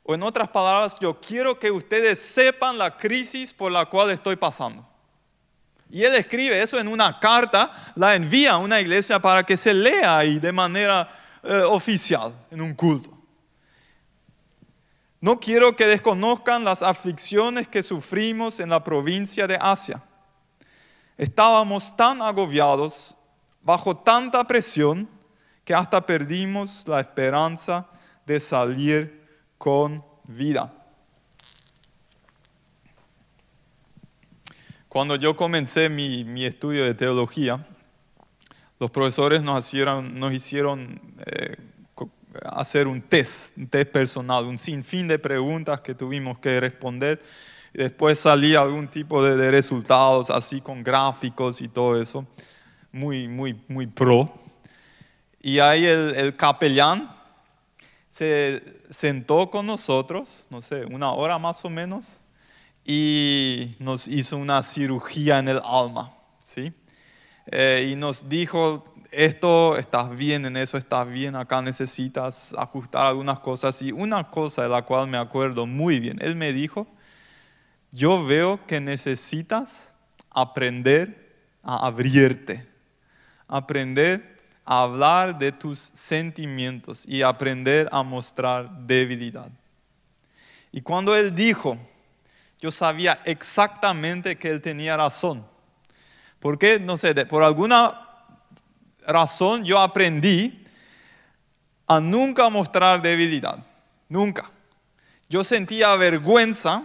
O 0.03 0.17
en 0.17 0.23
otras 0.25 0.49
palabras, 0.49 0.99
yo 0.99 1.21
quiero 1.21 1.61
que 1.61 1.71
ustedes 1.71 2.19
sepan 2.19 2.77
la 2.77 2.97
crisis 2.97 3.55
por 3.55 3.71
la 3.71 3.87
cual 3.87 4.11
estoy 4.11 4.35
pasando. 4.35 4.85
Y 5.91 6.03
él 6.03 6.15
escribe 6.15 6.61
eso 6.61 6.79
en 6.79 6.89
una 6.89 7.19
carta, 7.19 7.93
la 7.95 8.15
envía 8.15 8.53
a 8.53 8.59
una 8.59 8.81
iglesia 8.81 9.19
para 9.19 9.43
que 9.43 9.57
se 9.57 9.73
lea 9.73 10.19
ahí 10.19 10.39
de 10.39 10.53
manera 10.53 11.09
eh, 11.43 11.63
oficial, 11.63 12.35
en 12.51 12.61
un 12.61 12.75
culto. 12.75 13.17
No 15.21 15.41
quiero 15.41 15.75
que 15.75 15.87
desconozcan 15.87 16.63
las 16.63 16.83
aflicciones 16.83 17.67
que 17.67 17.83
sufrimos 17.83 18.61
en 18.61 18.71
la 18.71 18.85
provincia 18.85 19.47
de 19.47 19.59
Asia. 19.61 20.03
Estábamos 21.17 21.97
tan 21.97 22.23
agobiados, 22.23 23.17
bajo 23.63 23.97
tanta 23.97 24.45
presión, 24.45 25.09
que 25.65 25.75
hasta 25.75 26.05
perdimos 26.05 26.87
la 26.87 27.01
esperanza 27.01 27.87
de 28.25 28.39
salir 28.39 29.27
con 29.59 30.05
vida. 30.25 30.73
Cuando 34.89 35.17
yo 35.17 35.37
comencé 35.37 35.91
mi, 35.91 36.47
estudio 36.47 36.83
de 36.85 36.95
teología, 36.95 37.67
los 38.81 38.91
profesores 38.91 39.43
nos 39.43 39.67
hicieron, 39.67 40.19
nos 40.19 40.33
hicieron 40.33 40.99
eh, 41.27 41.57
hacer 42.45 42.89
un 42.89 43.03
test, 43.03 43.55
un 43.59 43.67
test 43.67 43.91
personal, 43.93 44.47
un 44.47 44.57
sinfín 44.57 45.07
de 45.07 45.19
preguntas 45.19 45.83
que 45.83 45.95
tuvimos 45.95 46.39
que 46.39 46.59
responder. 46.59 47.23
Después 47.75 48.19
salía 48.19 48.61
algún 48.61 48.89
tipo 48.89 49.23
de, 49.23 49.51
resultados 49.51 50.31
así 50.31 50.63
con 50.63 50.83
gráficos 50.83 51.61
y 51.61 51.69
todo 51.69 52.01
eso, 52.01 52.27
muy, 52.91 53.29
muy, 53.29 53.61
muy 53.69 53.87
pro. 53.87 54.33
Y 55.43 55.59
ahí 55.59 55.85
el, 55.85 56.15
el 56.15 56.35
capellán 56.35 57.15
se 58.09 58.63
sentó 58.89 59.51
con 59.51 59.67
nosotros, 59.67 60.47
no 60.49 60.63
sé, 60.63 60.87
una 60.87 61.13
hora 61.13 61.39
más 61.39 61.63
o 61.67 61.69
menos, 61.69 62.23
y 62.91 63.77
nos 63.81 64.09
hizo 64.09 64.39
una 64.39 64.63
cirugía 64.63 65.39
en 65.39 65.49
el 65.49 65.61
alma, 65.63 66.11
¿sí? 66.43 66.73
Eh, 67.45 67.91
y 67.93 67.97
nos 67.97 68.27
dijo, 68.27 68.95
esto, 69.11 69.77
estás 69.77 70.17
bien 70.17 70.47
en 70.47 70.57
eso, 70.57 70.79
estás 70.79 71.07
bien, 71.07 71.37
acá 71.37 71.61
necesitas 71.61 72.55
ajustar 72.57 73.09
algunas 73.09 73.41
cosas. 73.41 73.83
Y 73.83 73.93
una 73.93 74.31
cosa 74.31 74.63
de 74.63 74.71
la 74.71 74.81
cual 74.81 75.07
me 75.07 75.19
acuerdo 75.19 75.67
muy 75.67 76.01
bien, 76.01 76.17
él 76.23 76.35
me 76.35 76.55
dijo, 76.55 76.87
yo 77.93 78.25
veo 78.25 78.67
que 78.67 78.81
necesitas 78.81 79.93
aprender 80.31 81.37
a 81.63 81.87
abrirte, 81.87 82.67
aprender 83.49 84.39
hablar 84.65 85.39
de 85.39 85.53
tus 85.53 85.79
sentimientos 85.95 87.05
y 87.07 87.21
aprender 87.21 87.87
a 87.93 88.03
mostrar 88.03 88.71
debilidad. 88.87 89.51
Y 90.71 90.83
cuando 90.83 91.15
él 91.17 91.35
dijo, 91.35 91.79
yo 92.61 92.73
sabía 92.73 93.21
exactamente 93.25 94.37
que 94.37 94.51
él 94.51 94.61
tenía 94.61 94.97
razón. 94.97 95.47
Porque, 96.41 96.79
no 96.79 96.97
sé, 96.97 97.15
por 97.27 97.43
alguna 97.43 98.09
razón 99.07 99.65
yo 99.65 99.81
aprendí 99.81 100.67
a 101.87 102.01
nunca 102.01 102.49
mostrar 102.49 103.01
debilidad. 103.03 103.65
Nunca. 104.09 104.51
Yo 105.29 105.45
sentía 105.45 105.95
vergüenza 105.97 106.85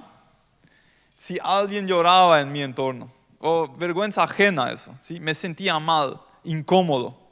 si 1.15 1.37
alguien 1.41 1.87
lloraba 1.87 2.41
en 2.41 2.51
mi 2.51 2.61
entorno. 2.61 3.11
O 3.39 3.67
vergüenza 3.67 4.23
ajena 4.23 4.65
a 4.65 4.71
eso. 4.71 4.95
¿sí? 4.99 5.19
Me 5.19 5.35
sentía 5.35 5.79
mal, 5.79 6.19
incómodo. 6.43 7.22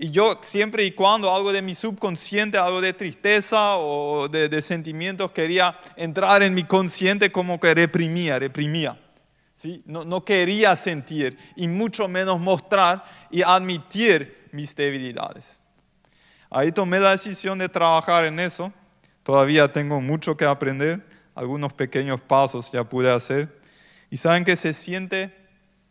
Y 0.00 0.10
yo 0.10 0.38
siempre 0.42 0.84
y 0.84 0.92
cuando 0.92 1.34
algo 1.34 1.52
de 1.52 1.60
mi 1.60 1.74
subconsciente, 1.74 2.56
algo 2.56 2.80
de 2.80 2.92
tristeza 2.92 3.76
o 3.78 4.28
de, 4.28 4.62
sentimientos 4.62 5.32
quería 5.32 5.76
entrar 5.96 6.44
en 6.44 6.54
mi 6.54 6.62
consciente 6.62 7.32
como 7.32 7.58
que 7.58 7.74
reprimía, 7.74 8.38
reprimía. 8.38 8.96
¿sí? 9.56 9.82
No, 9.86 10.04
no 10.04 10.24
quería 10.24 10.76
sentir 10.76 11.36
y 11.56 11.66
mucho 11.66 12.06
menos 12.06 12.38
mostrar 12.38 13.04
y 13.28 13.42
admitir 13.42 14.48
mis 14.52 14.76
debilidades. 14.76 15.60
Ahí 16.48 16.70
tomé 16.70 17.00
la 17.00 17.10
decisión 17.10 17.58
de 17.58 17.68
trabajar 17.68 18.24
en 18.24 18.38
eso. 18.38 18.72
Todavía 19.24 19.72
tengo 19.72 20.00
mucho 20.00 20.36
que 20.36 20.44
aprender. 20.44 21.04
Algunos 21.34 21.72
pequeños 21.72 22.20
pasos 22.20 22.70
ya 22.70 22.84
pude 22.84 23.10
hacer. 23.10 23.60
Y 24.10 24.16
saben 24.16 24.44
que 24.44 24.56
se 24.56 24.72
siente 24.74 25.34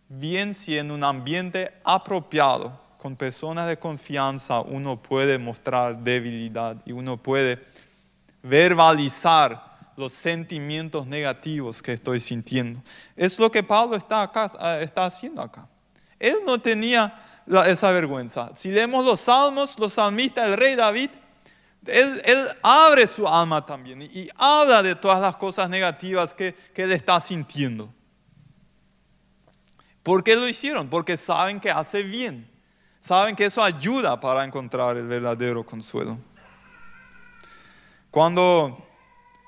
bien 0.08 0.54
si 0.54 0.78
en 0.78 0.92
un 0.92 1.04
ambiente 1.04 1.74
apropiado 1.84 2.87
con 2.98 3.16
personas 3.16 3.68
de 3.68 3.77
confianza 3.77 4.62
uno 4.62 5.01
puede 5.01 5.38
mostrar 5.38 5.98
debilidad 5.98 6.77
y 6.86 6.92
uno 6.92 7.18
puede 7.18 7.60
verbalizar 8.44 9.68
los 9.96 10.13
sentimientos 10.13 11.08
negativos 11.08 11.82
que 11.82 11.94
estoy 11.94 12.20
sintiendo. 12.20 12.82
Es 13.16 13.39
lo 13.39 13.51
que 13.51 13.63
Pablo 13.63 13.96
está, 13.96 14.32
está 14.82 15.06
haciendo 15.06 15.42
acá. 15.42 15.68
Él 16.20 16.38
no 16.46 16.60
tenía 16.60 17.44
esa 17.66 17.92
vergüenza. 17.92 18.51
Si 18.56 18.70
leemos 18.70 19.06
los 19.06 19.22
salmos, 19.22 19.77
los 19.80 19.94
salmistas, 19.94 20.50
el 20.50 20.58
rey 20.58 20.75
David, 20.75 21.10
él, 21.86 22.50
abre 22.62 23.08
su 23.08 23.27
alma 23.27 23.66
también 23.66 24.01
y, 24.01 24.30
habla 24.36 24.84
de 24.84 24.96
todas 24.96 25.22
las 25.22 25.36
cosas 25.38 25.70
negativas 25.70 26.36
que, 26.36 26.54
que 26.74 26.84
él 26.84 26.92
está 26.92 27.20
sintiendo. 27.20 27.94
¿Por 30.04 30.24
qué 30.24 30.36
lo 30.36 30.48
hicieron? 30.48 30.89
Porque 30.89 31.18
saben 31.18 31.60
que 31.60 31.72
hace 31.72 32.04
bien. 32.04 32.57
Saben 33.08 33.38
que 33.38 33.46
eso 33.46 33.64
ayuda 33.64 34.20
para 34.20 34.44
encontrar 34.44 34.98
el 34.98 35.08
verdadero 35.08 35.64
consuelo. 35.66 36.18
Cuando 38.12 38.86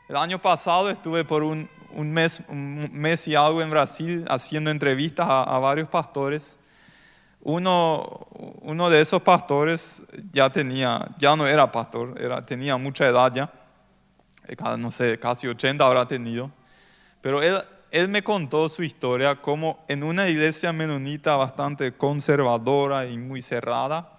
el 0.07 0.15
año 0.15 0.39
pasado 0.39 0.89
estuve 0.89 1.25
por 1.25 1.43
un, 1.43 1.67
mes, 1.93 2.41
un 2.47 2.89
mes 2.93 3.27
y 3.27 3.35
algo 3.35 3.61
en 3.61 3.69
Brasil 3.69 4.23
haciendo 4.29 4.71
entrevistas 4.71 5.27
a, 5.29 5.59
varios 5.59 5.89
pastores, 5.89 6.57
uno, 7.41 8.27
uno, 8.61 8.89
de 8.89 9.01
esos 9.01 9.21
pastores 9.21 10.03
ya 10.31 10.49
tenía, 10.49 11.09
ya 11.17 11.35
no 11.35 11.45
era 11.45 11.69
pastor, 11.69 12.15
era, 12.17 12.45
tenía 12.45 12.77
mucha 12.77 13.07
edad 13.07 13.29
ya, 13.33 13.51
eh, 14.47 14.55
no 14.77 14.89
sé, 14.89 15.19
casi 15.19 15.47
80 15.47 15.85
habrá 15.85 16.07
tenido, 16.07 16.49
pero 17.19 17.43
él 17.43 17.61
él 17.91 18.07
me 18.07 18.23
contó 18.23 18.69
su 18.69 18.83
historia 18.83 19.35
como 19.35 19.83
en 19.87 20.03
una 20.03 20.29
iglesia 20.29 20.71
menonita 20.71 21.35
bastante 21.35 21.93
conservadora 21.93 23.05
y 23.05 23.17
muy 23.17 23.41
cerrada, 23.41 24.17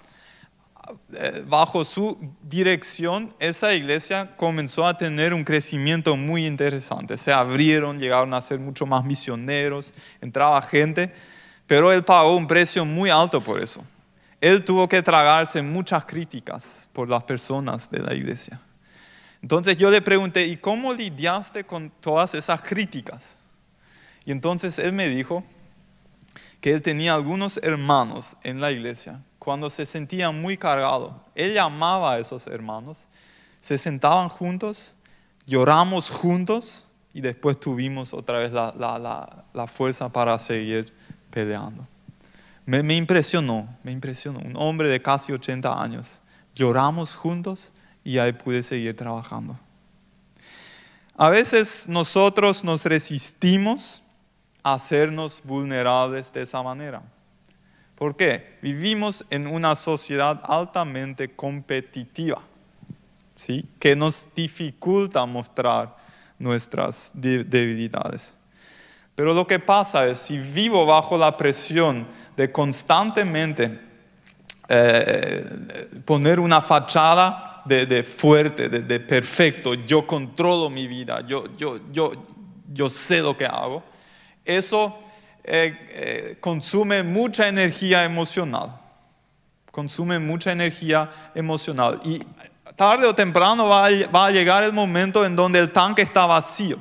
bajo 1.47 1.85
su 1.85 2.19
dirección, 2.43 3.35
esa 3.39 3.75
iglesia 3.75 4.35
comenzó 4.37 4.87
a 4.87 4.97
tener 4.97 5.35
un 5.35 5.45
crecimiento 5.45 6.17
muy 6.17 6.47
interesante. 6.47 7.17
Se 7.17 7.33
abrieron, 7.33 7.99
llegaron 7.99 8.35
a 8.35 8.41
ser 8.41 8.59
mucho 8.59 8.87
más 8.87 9.05
misioneros, 9.05 9.95
entraba 10.21 10.61
gente, 10.63 11.13
pero 11.67 11.93
él 11.93 12.05
pagó 12.05 12.35
un 12.35 12.47
precio 12.47 12.85
muy 12.85 13.11
alto 13.11 13.41
por 13.41 13.63
eso. 13.63 13.85
Él 14.41 14.65
tuvo 14.65 14.89
que 14.89 15.03
tragarse 15.03 15.61
muchas 15.63 16.05
críticas 16.05 16.89
por 16.93 17.09
las 17.09 17.23
personas 17.25 17.91
de 17.91 17.99
la 17.99 18.15
iglesia. 18.15 18.61
Entonces 19.43 19.77
yo 19.77 19.91
le 19.91 20.03
pregunté, 20.03 20.47
¿y 20.47 20.57
cómo 20.57 20.93
lidiaste 20.93 21.65
con 21.65 21.91
todas 22.01 22.35
esas 22.35 22.61
críticas? 22.63 23.37
Y 24.25 24.33
entonces 24.33 24.79
él 24.79 24.93
me 24.93 25.09
dijo 25.09 25.45
que 26.61 26.73
él 26.73 26.83
tenía 26.83 27.15
algunos 27.15 27.59
hermanos 27.63 28.37
en 28.43 28.61
la 28.61 28.71
iglesia. 28.71 29.23
Cuando 29.39 29.71
se 29.71 29.87
sentía 29.87 30.31
muy 30.31 30.57
cargado, 30.57 31.25
él 31.35 31.55
llamaba 31.55 32.15
a 32.15 32.19
esos 32.19 32.47
hermanos, 32.47 33.09
se 33.61 33.79
sentaban 33.79 34.29
juntos, 34.29 34.97
lloramos 35.47 36.11
juntos 36.11 36.87
y 37.15 37.21
después 37.21 37.59
tuvimos 37.59 38.13
otra 38.13 38.39
vez 38.39 38.53
la, 38.53 39.67
fuerza 39.67 40.09
para 40.11 40.39
seguir 40.39 40.93
peleando. 41.31 41.87
Me, 42.67 42.83
me, 42.83 42.95
impresionó, 42.95 43.67
me 43.83 43.91
impresionó. 43.93 44.41
Un 44.41 44.57
hombre 44.57 44.89
de 44.89 45.01
casi 45.01 45.33
80 45.33 45.83
años. 45.83 46.21
Lloramos 46.55 47.17
juntos 47.17 47.73
y 48.05 48.19
ahí 48.19 48.33
pude 48.33 48.63
seguir 48.63 48.95
trabajando. 48.97 49.59
A 51.17 51.31
veces 51.31 51.89
nosotros 51.89 52.63
nos 52.63 52.85
resistimos 52.85 54.03
hacernos 54.63 55.41
vulnerables 55.45 56.33
de 56.33 56.43
esa 56.43 56.63
manera. 56.63 57.03
¿Por 57.95 58.17
qué? 58.17 58.59
Vivimos 58.63 59.25
en 59.29 59.47
una 59.47 59.77
sociedad 59.77 60.41
altamente 60.45 61.35
competitiva, 61.35 62.41
¿sí? 63.35 63.69
que 63.79 63.95
nos 63.95 64.29
dificulta 64.35 65.27
mostrar 65.27 65.97
nuestras 66.39 67.13
debilidades. 67.15 68.37
Pero 69.15 69.35
lo 69.35 69.47
que 69.47 69.59
pasa 69.59 70.07
es, 70.07 70.19
si 70.19 70.39
vivo 70.39 70.87
bajo 70.87 71.19
la 71.19 71.37
presión 71.37 72.07
de 72.37 72.51
constantemente 72.51 73.79
eh, 74.67 75.91
poner 76.07 76.41
una 76.41 76.63
fachada 76.63 77.63
de, 77.67 78.03
fuerte, 78.03 78.71
de, 78.71 78.81
de, 78.81 78.99
perfecto, 78.99 79.75
yo 79.75 80.07
controlo 80.07 80.71
mi 80.71 80.87
vida, 80.87 81.21
yo, 81.27 81.45
yo, 81.57 81.81
yo, 81.93 82.13
yo 82.73 82.89
sé 82.89 83.21
lo 83.21 83.37
que 83.37 83.45
hago, 83.45 83.90
eso 84.57 84.99
eh, 85.45 85.89
eh, 85.91 86.37
consume 86.41 87.03
mucha 87.03 87.49
energía 87.49 88.05
emocional. 88.05 88.79
Consume 89.71 90.19
mucha 90.19 90.53
energía 90.53 91.11
emocional. 91.35 92.01
Y 92.05 92.21
tarde 92.77 93.07
o 93.07 93.15
temprano 93.15 93.69
va 93.69 93.87
a, 93.87 94.31
llegar 94.31 94.65
el 94.65 94.73
momento 94.73 95.25
en 95.25 95.37
donde 95.37 95.59
el 95.59 95.73
tanque 95.73 96.03
está 96.03 96.27
vacío. 96.27 96.79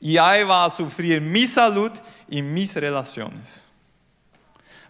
Y 0.00 0.16
ahí 0.16 0.44
va 0.44 0.64
a 0.64 0.70
sufrir 0.70 1.20
mi 1.20 1.46
salud 1.46 1.92
y 2.28 2.40
mis 2.40 2.74
relaciones. 2.74 3.68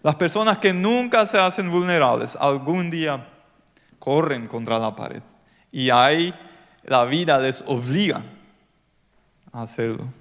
Las 0.03 0.15
personas 0.15 0.57
que 0.57 0.73
nunca 0.73 1.25
se 1.25 1.37
hacen 1.37 1.69
vulnerables, 1.69 2.35
algún 2.35 2.89
día 2.89 3.27
corren 3.99 4.47
contra 4.47 4.79
la 4.79 4.95
pared. 4.95 5.21
Y 5.71 5.89
ahí 5.89 6.33
la 6.83 7.05
vida 7.05 7.37
les 7.39 7.63
obliga 7.67 8.21
a 9.51 9.63
hacerlo. 9.63 10.20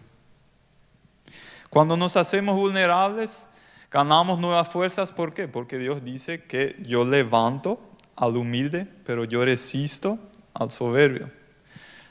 Cuando 1.70 1.96
nos 1.96 2.16
hacemos 2.16 2.56
vulnerables, 2.56 3.48
ganamos 3.92 4.40
nuevas 4.40 4.66
fuerzas. 4.68 5.12
¿Por 5.12 5.33
qué? 5.33 5.46
Porque 5.46 5.78
Dios 5.78 6.04
dice 6.04 6.42
que 6.42 6.76
yo 6.80 7.04
levanto 7.04 7.80
al 8.16 8.37
humilde, 8.37 8.88
pero 9.06 9.24
yo 9.24 9.44
resisto 9.44 10.18
al 10.52 10.72
soberbio. 10.72 11.30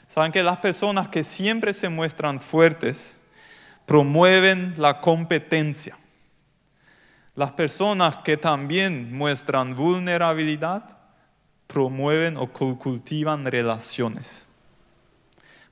Saben 0.08 0.32
que 0.32 0.42
las 0.42 0.58
personas 0.58 1.08
que 1.08 1.22
siempre 1.22 1.74
se 1.74 1.90
muestran 1.90 2.40
fuertes 2.40 3.20
promueven 3.84 4.74
la 4.78 5.00
competencia. 5.00 5.96
Las 7.34 7.52
personas 7.52 8.16
que 8.18 8.38
también 8.38 9.16
muestran 9.16 9.74
vulnerabilidad 9.74 10.98
promueven 11.66 12.38
o 12.38 12.48
cultivan 12.48 13.44
relaciones. 13.44 14.46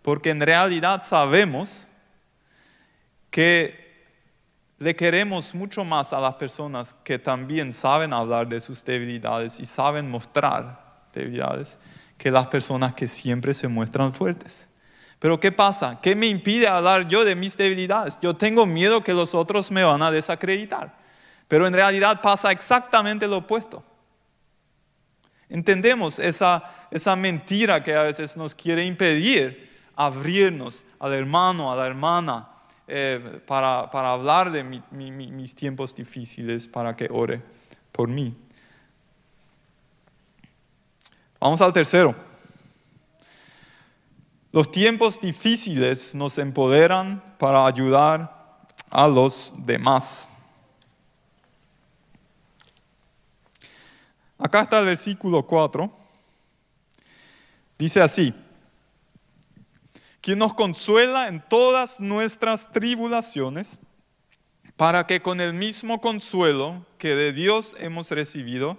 Porque 0.02 0.30
en 0.30 0.40
realidad 0.40 1.02
sabemos 1.02 1.87
que 3.30 3.88
le 4.78 4.94
queremos 4.94 5.54
mucho 5.54 5.84
más 5.84 6.12
a 6.12 6.20
las 6.20 6.34
personas 6.34 6.94
que 7.02 7.18
también 7.18 7.72
saben 7.72 8.12
hablar 8.12 8.48
de 8.48 8.60
sus 8.60 8.84
debilidades 8.84 9.58
y 9.58 9.66
saben 9.66 10.10
mostrar 10.10 11.08
debilidades 11.12 11.78
que 12.16 12.30
las 12.30 12.46
personas 12.46 12.94
que 12.94 13.08
siempre 13.08 13.54
se 13.54 13.68
muestran 13.68 14.12
fuertes. 14.12 14.68
Pero 15.18 15.40
¿qué 15.40 15.50
pasa? 15.50 15.98
¿Qué 16.00 16.14
me 16.14 16.26
impide 16.26 16.68
hablar 16.68 17.08
yo 17.08 17.24
de 17.24 17.34
mis 17.34 17.56
debilidades? 17.56 18.18
Yo 18.20 18.34
tengo 18.34 18.66
miedo 18.66 19.02
que 19.02 19.12
los 19.12 19.34
otros 19.34 19.70
me 19.72 19.82
van 19.82 20.02
a 20.02 20.12
desacreditar. 20.12 20.96
Pero 21.48 21.66
en 21.66 21.74
realidad 21.74 22.20
pasa 22.20 22.52
exactamente 22.52 23.26
lo 23.26 23.38
opuesto. 23.38 23.82
Entendemos 25.48 26.18
esa, 26.18 26.62
esa 26.90 27.16
mentira 27.16 27.82
que 27.82 27.94
a 27.94 28.02
veces 28.02 28.36
nos 28.36 28.54
quiere 28.54 28.84
impedir 28.84 29.68
abrirnos 29.96 30.84
al 31.00 31.14
hermano, 31.14 31.72
a 31.72 31.76
la 31.76 31.86
hermana, 31.86 32.48
eh, 32.88 33.40
para, 33.46 34.12
hablar 34.12 34.50
de 34.50 34.64
mis 34.64 35.54
tiempos 35.54 35.94
difíciles, 35.94 36.66
para 36.66 36.96
que 36.96 37.08
ore 37.10 37.42
por 37.92 38.08
mí. 38.08 38.34
Vamos 41.38 41.60
al 41.60 41.72
tercero. 41.72 42.14
Los 44.50 44.70
tiempos 44.70 45.20
difíciles 45.20 46.14
nos 46.14 46.38
empoderan 46.38 47.22
para 47.38 47.66
ayudar 47.66 48.64
a 48.90 49.06
los 49.06 49.52
demás. 49.58 50.30
Acá 54.38 54.62
está 54.62 54.78
el 54.78 54.86
versículo 54.86 55.46
4. 55.46 55.92
Dice 57.78 58.00
así, 58.00 58.34
quien 60.28 60.40
nos 60.40 60.52
consuela 60.52 61.28
en 61.28 61.40
todas 61.40 62.00
nuestras 62.00 62.70
tribulaciones, 62.70 63.80
para 64.76 65.06
que 65.06 65.22
con 65.22 65.40
el 65.40 65.54
mismo 65.54 66.02
consuelo 66.02 66.84
que 66.98 67.14
de 67.14 67.32
Dios 67.32 67.74
hemos 67.78 68.10
recibido, 68.10 68.76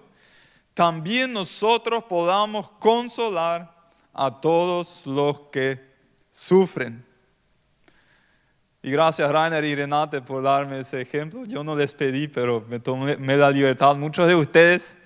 también 0.76 1.34
nosotros 1.34 2.04
podamos 2.04 2.70
consolar 2.78 3.76
a 4.14 4.40
todos 4.40 5.08
los 5.08 5.40
que 5.52 5.84
sufren. 6.30 7.04
Y 8.84 8.92
gracias 8.92 9.32
Rainer 9.32 9.66
y 9.66 9.74
Renate 9.74 10.22
por 10.22 10.44
darme 10.44 10.82
ese 10.82 11.02
ejemplo. 11.02 11.46
Yo 11.46 11.64
no 11.64 11.76
les 11.76 11.96
pedí, 11.96 12.28
pero 12.28 12.64
me 12.70 12.80
tomé 12.80 13.18
la 13.38 13.50
libertad. 13.50 13.96
Muchos 13.96 14.28
de 14.28 14.36
ustedes 14.36 15.00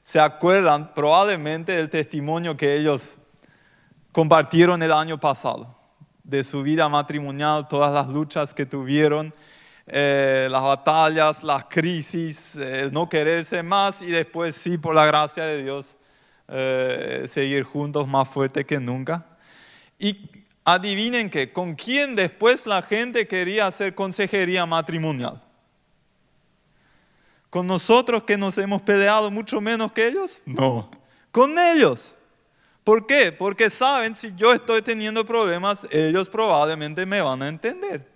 se 0.00 0.20
acuerdan 0.20 0.94
probablemente 0.94 1.72
del 1.72 1.90
testimonio 1.90 2.56
que 2.56 2.76
ellos 2.76 3.18
compartieron 4.12 4.80
el 4.80 4.92
año 4.92 5.18
pasado, 5.18 5.77
de 6.28 6.44
su 6.44 6.62
vida 6.62 6.90
matrimonial, 6.90 7.66
todas 7.68 7.90
las 7.90 8.06
luchas 8.06 8.52
que 8.52 8.66
tuvieron, 8.66 9.32
eh, 9.86 10.46
las 10.50 10.60
batallas, 10.60 11.42
las 11.42 11.64
crisis, 11.64 12.54
el 12.54 12.92
no 12.92 13.08
quererse 13.08 13.62
más 13.62 14.02
y 14.02 14.10
después 14.10 14.54
sí, 14.54 14.76
por 14.76 14.94
la 14.94 15.06
gracia 15.06 15.46
de 15.46 15.62
Dios, 15.62 15.96
eh, 16.48 17.24
seguir 17.26 17.62
juntos 17.62 18.06
más 18.06 18.28
fuerte 18.28 18.66
que 18.66 18.78
nunca. 18.78 19.24
Y 19.98 20.28
adivinen 20.64 21.30
que, 21.30 21.50
¿con 21.50 21.74
quién 21.74 22.14
después 22.14 22.66
la 22.66 22.82
gente 22.82 23.26
quería 23.26 23.66
hacer 23.66 23.94
consejería 23.94 24.66
matrimonial? 24.66 25.42
¿Con 27.48 27.66
nosotros 27.66 28.24
que 28.24 28.36
nos 28.36 28.58
hemos 28.58 28.82
peleado 28.82 29.30
mucho 29.30 29.62
menos 29.62 29.92
que 29.92 30.08
ellos? 30.08 30.42
No. 30.44 30.90
Con 31.32 31.58
ellos. 31.58 32.17
¿Por 32.88 33.04
qué? 33.06 33.30
Porque 33.32 33.68
saben, 33.68 34.14
si 34.14 34.34
yo 34.34 34.50
estoy 34.50 34.80
teniendo 34.80 35.22
problemas, 35.22 35.86
ellos 35.90 36.26
probablemente 36.26 37.04
me 37.04 37.20
van 37.20 37.42
a 37.42 37.48
entender. 37.48 38.10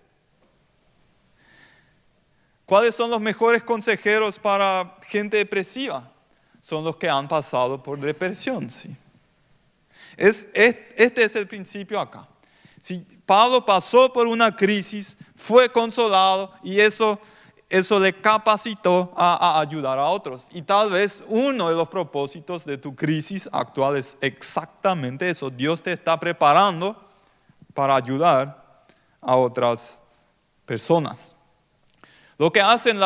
¿Cuáles 2.65 2.95
son 2.95 3.11
los 3.11 3.21
mejores 3.21 3.63
consejeros 3.63 4.39
para 4.39 4.97
gente 5.07 5.37
depresiva? 5.37 6.11
Son 6.63 6.83
los 6.83 6.97
que 6.97 7.07
han 7.07 7.29
pasado 7.29 7.83
por 7.83 8.01
depresión, 8.01 8.71
sí. 8.71 8.97
Es, 10.17 10.49
este 10.55 11.23
es 11.23 11.37
el 11.37 11.47
principio 11.47 12.01
acá. 12.01 12.27
Si 12.81 13.01
Pablo 13.27 13.67
pasó 13.67 14.11
por 14.11 14.27
una 14.27 14.57
crisis, 14.57 15.19
fue 15.37 15.71
consolado 15.71 16.51
y 16.63 16.81
eso 16.81 17.21
eso 17.73 17.99
le 17.99 18.13
capacitó 18.21 19.15
a, 19.17 19.59
ayudar 19.59 19.99
a 19.99 20.05
otros. 20.05 20.49
Y 20.53 20.61
tal 20.61 20.91
vez 20.91 21.25
uno 21.27 21.71
de 21.71 21.75
los 21.75 21.89
propósitos 21.89 22.67
de 22.67 22.77
tu 22.77 22.95
crisis 22.95 23.49
actual 23.51 23.97
es 23.97 24.19
exactamente 24.21 25.27
eso. 25.27 25.49
Dios 25.49 25.83
te 25.83 25.91
está 25.91 26.21
preparando 26.21 27.03
para 27.73 27.97
ayudar 27.97 28.85
a 29.23 29.37
otras 29.37 30.03
personas. 30.67 31.35
Lo 32.37 32.53
que 32.53 32.61
hacen 32.61 33.01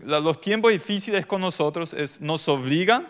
los 0.00 0.38
tiempos 0.38 0.72
difíciles 0.72 1.24
con 1.24 1.40
nosotros 1.40 1.94
es 1.94 2.20
nos 2.20 2.46
obligan 2.46 3.08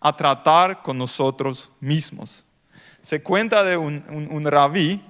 a 0.00 0.16
tratar 0.16 0.82
con 0.82 0.98
nosotros 0.98 1.70
mismos. 1.78 2.44
Se 3.00 3.22
cuenta 3.22 3.62
de 3.62 3.76
un 3.76 4.44
rabí 4.44 5.00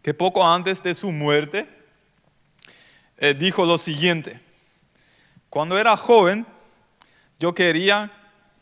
que 0.00 0.14
poco 0.14 0.42
antes 0.42 0.82
de 0.82 0.94
su 0.94 1.12
muerte, 1.12 1.81
eh, 3.22 3.34
dijo 3.34 3.64
lo 3.64 3.78
siguiente, 3.78 4.40
cuando 5.48 5.78
era 5.78 5.96
joven 5.96 6.44
yo 7.38 7.54
quería 7.54 8.10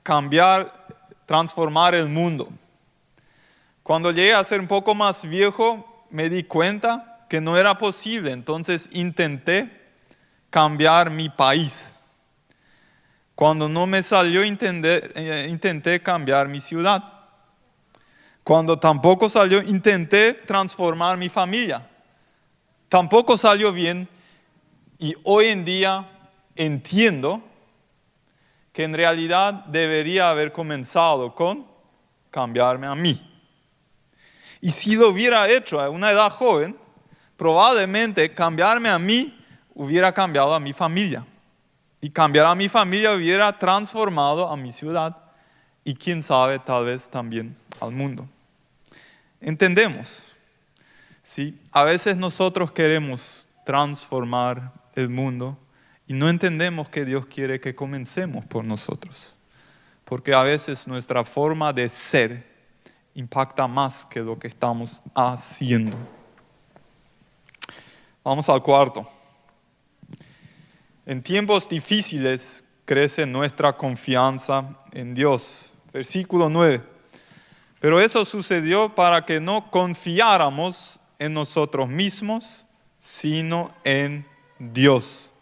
cambiar, 0.02 0.86
transformar 1.24 1.94
el 1.94 2.10
mundo. 2.10 2.46
Cuando 3.82 4.10
llegué 4.10 4.34
a 4.34 4.44
ser 4.44 4.60
un 4.60 4.66
poco 4.66 4.94
más 4.94 5.24
viejo 5.24 6.04
me 6.10 6.28
di 6.28 6.44
cuenta 6.44 7.24
que 7.30 7.40
no 7.40 7.56
era 7.56 7.78
posible, 7.78 8.32
entonces 8.32 8.90
intenté 8.92 9.70
cambiar 10.50 11.08
mi 11.08 11.30
país. 11.30 11.94
Cuando 13.34 13.66
no 13.66 13.86
me 13.86 14.02
salió, 14.02 14.44
intenté, 14.44 15.10
eh, 15.14 15.48
intenté 15.48 16.02
cambiar 16.02 16.48
mi 16.48 16.60
ciudad. 16.60 17.02
Cuando 18.44 18.78
tampoco 18.78 19.30
salió, 19.30 19.62
intenté 19.62 20.34
transformar 20.34 21.16
mi 21.16 21.30
familia. 21.30 21.88
Tampoco 22.90 23.38
salió 23.38 23.72
bien, 23.72 24.06
y 25.00 25.16
hoy 25.24 25.46
en 25.46 25.64
día 25.64 26.06
entiendo 26.54 27.42
que 28.72 28.84
en 28.84 28.94
realidad 28.94 29.64
debería 29.64 30.30
haber 30.30 30.52
comenzado 30.52 31.34
con 31.34 31.66
cambiarme 32.30 32.86
a 32.86 32.94
mí. 32.94 33.26
Y 34.60 34.70
si 34.70 34.94
lo 34.94 35.08
hubiera 35.08 35.48
hecho 35.48 35.80
a 35.80 35.88
una 35.88 36.10
edad 36.10 36.30
joven, 36.30 36.76
probablemente 37.38 38.34
cambiarme 38.34 38.90
a 38.90 38.98
mí 38.98 39.42
hubiera 39.74 40.12
cambiado 40.12 40.54
a 40.54 40.60
mi 40.60 40.74
familia. 40.74 41.24
Y 42.02 42.10
cambiar 42.10 42.46
a 42.46 42.54
mi 42.54 42.68
familia 42.68 43.12
hubiera 43.12 43.58
transformado 43.58 44.48
a 44.48 44.56
mi 44.56 44.70
ciudad 44.70 45.16
y 45.82 45.94
quién 45.94 46.22
sabe, 46.22 46.58
tal 46.58 46.84
vez 46.84 47.08
también 47.08 47.56
al 47.80 47.92
mundo. 47.92 48.28
Entendemos, 49.40 50.24
¿sí? 51.22 51.58
A 51.72 51.84
veces 51.84 52.18
nosotros 52.18 52.70
queremos 52.72 53.48
transformar 53.64 54.79
el 55.00 55.08
mundo 55.08 55.58
y 56.06 56.14
no 56.14 56.28
entendemos 56.28 56.88
que 56.88 57.04
Dios 57.04 57.26
quiere 57.26 57.60
que 57.60 57.74
comencemos 57.74 58.44
por 58.44 58.64
nosotros. 58.64 59.36
Porque 60.04 60.34
a 60.34 60.42
veces 60.42 60.88
nuestra 60.88 61.24
forma 61.24 61.72
de 61.72 61.88
ser 61.88 62.44
impacta 63.14 63.66
más 63.66 64.04
que 64.06 64.20
lo 64.20 64.38
que 64.38 64.48
estamos 64.48 65.02
haciendo. 65.14 65.96
Vamos 68.24 68.48
al 68.48 68.62
cuarto. 68.62 69.08
En 71.06 71.22
tiempos 71.22 71.68
difíciles 71.68 72.64
crece 72.84 73.24
nuestra 73.24 73.76
confianza 73.76 74.76
en 74.92 75.14
Dios. 75.14 75.74
Versículo 75.92 76.48
9. 76.48 76.82
Pero 77.80 78.00
eso 78.00 78.24
sucedió 78.24 78.94
para 78.94 79.24
que 79.24 79.40
no 79.40 79.70
confiáramos 79.70 81.00
en 81.18 81.34
nosotros 81.34 81.88
mismos, 81.88 82.66
sino 82.98 83.72
en 83.84 84.26
Dios. 84.60 85.32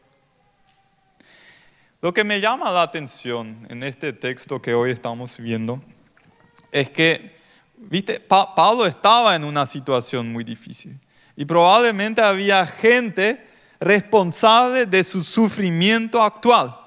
Lo 2.00 2.14
que 2.14 2.22
me 2.22 2.40
llama 2.40 2.70
la 2.70 2.82
atención 2.82 3.66
en 3.68 3.82
este 3.82 4.12
texto 4.12 4.62
que 4.62 4.72
hoy 4.72 4.92
estamos 4.92 5.36
viendo 5.38 5.82
es 6.70 6.88
que, 6.90 7.36
viste, 7.76 8.20
Pablo 8.20 8.86
estaba 8.86 9.34
en 9.34 9.42
una 9.42 9.66
situación 9.66 10.30
muy 10.30 10.44
difícil 10.44 10.96
y 11.34 11.44
probablemente 11.44 12.22
había 12.22 12.64
gente 12.64 13.44
responsable 13.80 14.86
de 14.86 15.02
su 15.02 15.24
sufrimiento 15.24 16.22
actual. 16.22 16.78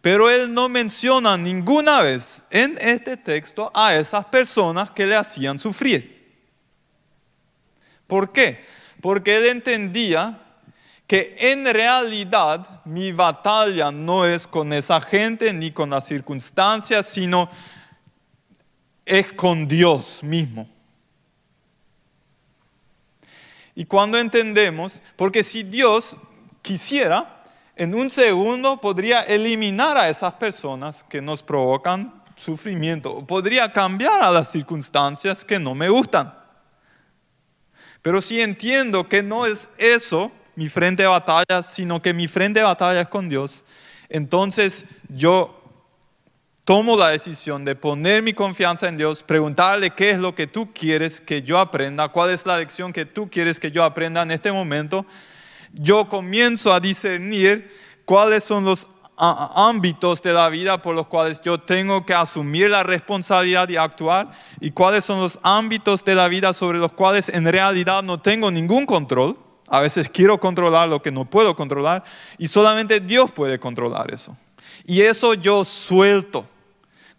Pero 0.00 0.30
él 0.30 0.52
no 0.54 0.68
menciona 0.68 1.36
ninguna 1.36 2.02
vez 2.02 2.44
en 2.50 2.78
este 2.80 3.16
texto 3.16 3.72
a 3.74 3.96
esas 3.96 4.24
personas 4.26 4.92
que 4.92 5.06
le 5.06 5.16
hacían 5.16 5.58
sufrir. 5.58 6.22
¿Por 8.06 8.32
qué? 8.32 8.64
Porque 9.00 9.36
él 9.36 9.46
entendía 9.46 10.41
que 11.12 11.36
en 11.38 11.66
realidad 11.66 12.80
mi 12.86 13.12
batalla 13.12 13.90
no 13.90 14.24
es 14.24 14.46
con 14.46 14.72
esa 14.72 14.98
gente 14.98 15.52
ni 15.52 15.70
con 15.70 15.90
las 15.90 16.06
circunstancias, 16.06 17.06
sino 17.06 17.50
es 19.04 19.30
con 19.34 19.68
Dios 19.68 20.24
mismo. 20.24 20.66
Y 23.74 23.84
cuando 23.84 24.16
entendemos, 24.16 25.02
porque 25.14 25.42
si 25.42 25.62
Dios 25.62 26.16
quisiera, 26.62 27.44
en 27.76 27.94
un 27.94 28.08
segundo 28.08 28.80
podría 28.80 29.20
eliminar 29.20 29.98
a 29.98 30.08
esas 30.08 30.32
personas 30.32 31.04
que 31.04 31.20
nos 31.20 31.42
provocan 31.42 32.22
sufrimiento, 32.36 33.22
podría 33.26 33.70
cambiar 33.70 34.22
a 34.22 34.30
las 34.30 34.50
circunstancias 34.50 35.44
que 35.44 35.58
no 35.58 35.74
me 35.74 35.90
gustan. 35.90 36.32
Pero 38.00 38.22
si 38.22 38.40
entiendo 38.40 39.06
que 39.06 39.22
no 39.22 39.44
es 39.44 39.68
eso, 39.76 40.32
mi 40.56 40.68
frente 40.68 41.02
de 41.02 41.08
batalla, 41.08 41.62
sino 41.62 42.00
que 42.00 42.12
mi 42.12 42.28
frente 42.28 42.60
de 42.60 42.64
batalla 42.64 43.02
es 43.02 43.08
con 43.08 43.28
Dios, 43.28 43.64
entonces 44.08 44.84
yo 45.08 45.62
tomo 46.64 46.96
la 46.96 47.08
decisión 47.08 47.64
de 47.64 47.74
poner 47.74 48.22
mi 48.22 48.32
confianza 48.32 48.88
en 48.88 48.96
Dios, 48.96 49.22
preguntarle 49.22 49.90
qué 49.90 50.10
es 50.12 50.18
lo 50.18 50.34
que 50.34 50.46
tú 50.46 50.72
quieres 50.72 51.20
que 51.20 51.42
yo 51.42 51.58
aprenda, 51.58 52.08
cuál 52.08 52.30
es 52.30 52.46
la 52.46 52.58
lección 52.58 52.92
que 52.92 53.04
tú 53.04 53.28
quieres 53.28 53.58
que 53.58 53.70
yo 53.70 53.82
aprenda 53.82 54.22
en 54.22 54.30
este 54.30 54.52
momento. 54.52 55.04
Yo 55.72 56.08
comienzo 56.08 56.72
a 56.72 56.78
discernir 56.78 57.72
cuáles 58.04 58.44
son 58.44 58.64
los 58.64 58.86
ámbitos 59.16 60.22
de 60.22 60.32
la 60.32 60.48
vida 60.48 60.80
por 60.80 60.94
los 60.94 61.06
cuales 61.06 61.40
yo 61.42 61.58
tengo 61.58 62.04
que 62.06 62.14
asumir 62.14 62.70
la 62.70 62.82
responsabilidad 62.82 63.68
y 63.68 63.76
actuar 63.76 64.32
y 64.60 64.70
cuáles 64.70 65.04
son 65.04 65.20
los 65.20 65.38
ámbitos 65.42 66.04
de 66.04 66.14
la 66.14 66.28
vida 66.28 66.52
sobre 66.52 66.78
los 66.78 66.92
cuales 66.92 67.28
en 67.28 67.44
realidad 67.44 68.02
no 68.02 68.20
tengo 68.20 68.50
ningún 68.50 68.86
control. 68.86 69.36
A 69.72 69.80
veces 69.80 70.06
quiero 70.06 70.38
controlar 70.38 70.90
lo 70.90 71.00
que 71.00 71.10
no 71.10 71.24
puedo 71.24 71.56
controlar 71.56 72.04
y 72.36 72.46
solamente 72.46 73.00
Dios 73.00 73.32
puede 73.32 73.58
controlar 73.58 74.12
eso. 74.12 74.36
Y 74.84 75.00
eso 75.00 75.32
yo 75.32 75.64
suelto. 75.64 76.46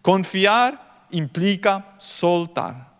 Confiar 0.03 1.07
implica 1.09 1.95
soltar. 1.97 2.93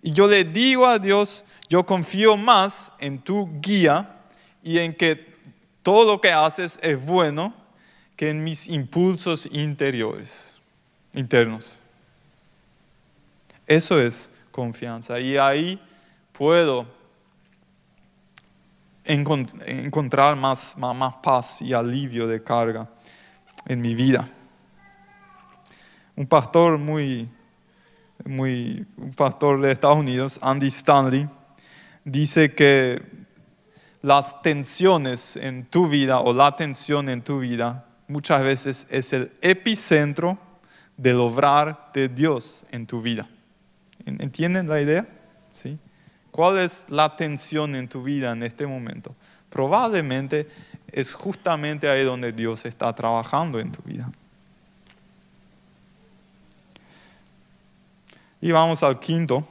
Y 0.00 0.10
yo 0.10 0.26
le 0.26 0.42
digo 0.42 0.86
a 0.86 0.98
Dios, 0.98 1.44
yo 1.68 1.84
confío 1.84 2.38
más 2.38 2.90
en 2.98 3.18
tu 3.18 3.60
guía 3.60 4.22
y 4.62 4.78
en 4.78 4.94
que 4.94 5.34
todo 5.82 6.14
lo 6.14 6.20
que 6.22 6.32
haces 6.32 6.78
es 6.80 7.04
bueno 7.04 7.52
que 8.16 8.30
en 8.30 8.42
mis 8.42 8.68
impulsos 8.68 9.46
interiores, 9.52 10.58
internos. 11.12 11.78
Eso 13.66 14.00
es 14.00 14.30
confianza. 14.50 15.20
Y 15.20 15.36
ahí 15.36 15.78
puedo 16.32 16.95
encont- 19.06 19.62
encontrar 19.66 20.36
más, 20.36 20.76
más, 20.76 20.94
más 20.96 21.14
paz 21.22 21.62
y 21.62 21.72
alivio 21.72 22.26
de 22.26 22.42
carga 22.42 22.88
en 23.66 23.80
mi 23.80 23.94
vida. 23.94 24.28
Un 26.16 26.26
pastor 26.26 26.78
muy, 26.78 27.28
muy, 28.24 28.86
un 28.96 29.12
pastor 29.12 29.60
de 29.60 29.72
Estados 29.72 29.98
Unidos, 29.98 30.38
Andy 30.42 30.68
Stanley, 30.68 31.28
dice 32.04 32.54
que 32.54 33.02
las 34.02 34.40
tensiones 34.42 35.36
en 35.36 35.66
tu 35.66 35.88
vida 35.88 36.20
o 36.20 36.32
la 36.32 36.54
tensión 36.56 37.08
en 37.08 37.22
tu 37.22 37.40
vida 37.40 37.86
muchas 38.08 38.42
veces 38.42 38.86
es 38.90 39.12
el 39.12 39.32
epicentro 39.42 40.38
del 40.96 41.16
obrar 41.16 41.90
de 41.92 42.08
Dios 42.08 42.64
en 42.70 42.86
tu 42.86 43.02
vida. 43.02 43.28
¿En- 44.04 44.22
¿Entienden 44.22 44.68
la 44.68 44.80
idea? 44.80 45.06
¿Sí? 45.52 45.78
¿Cuál 46.36 46.58
es 46.58 46.84
la 46.90 47.16
tensión 47.16 47.74
en 47.74 47.88
tu 47.88 48.02
vida 48.02 48.32
en 48.32 48.42
este 48.42 48.66
momento? 48.66 49.14
Probablemente 49.48 50.46
es 50.92 51.14
justamente 51.14 51.88
ahí 51.88 52.04
donde 52.04 52.30
Dios 52.30 52.66
está 52.66 52.94
trabajando 52.94 53.58
en 53.58 53.72
tu 53.72 53.80
vida. 53.80 54.12
Y 58.42 58.52
vamos 58.52 58.82
al 58.82 59.00
quinto. 59.00 59.48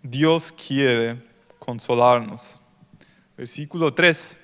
Dios 0.00 0.52
quiere 0.52 1.20
consolarnos. 1.58 2.60
Versículo 3.36 3.92
3. 3.92 4.40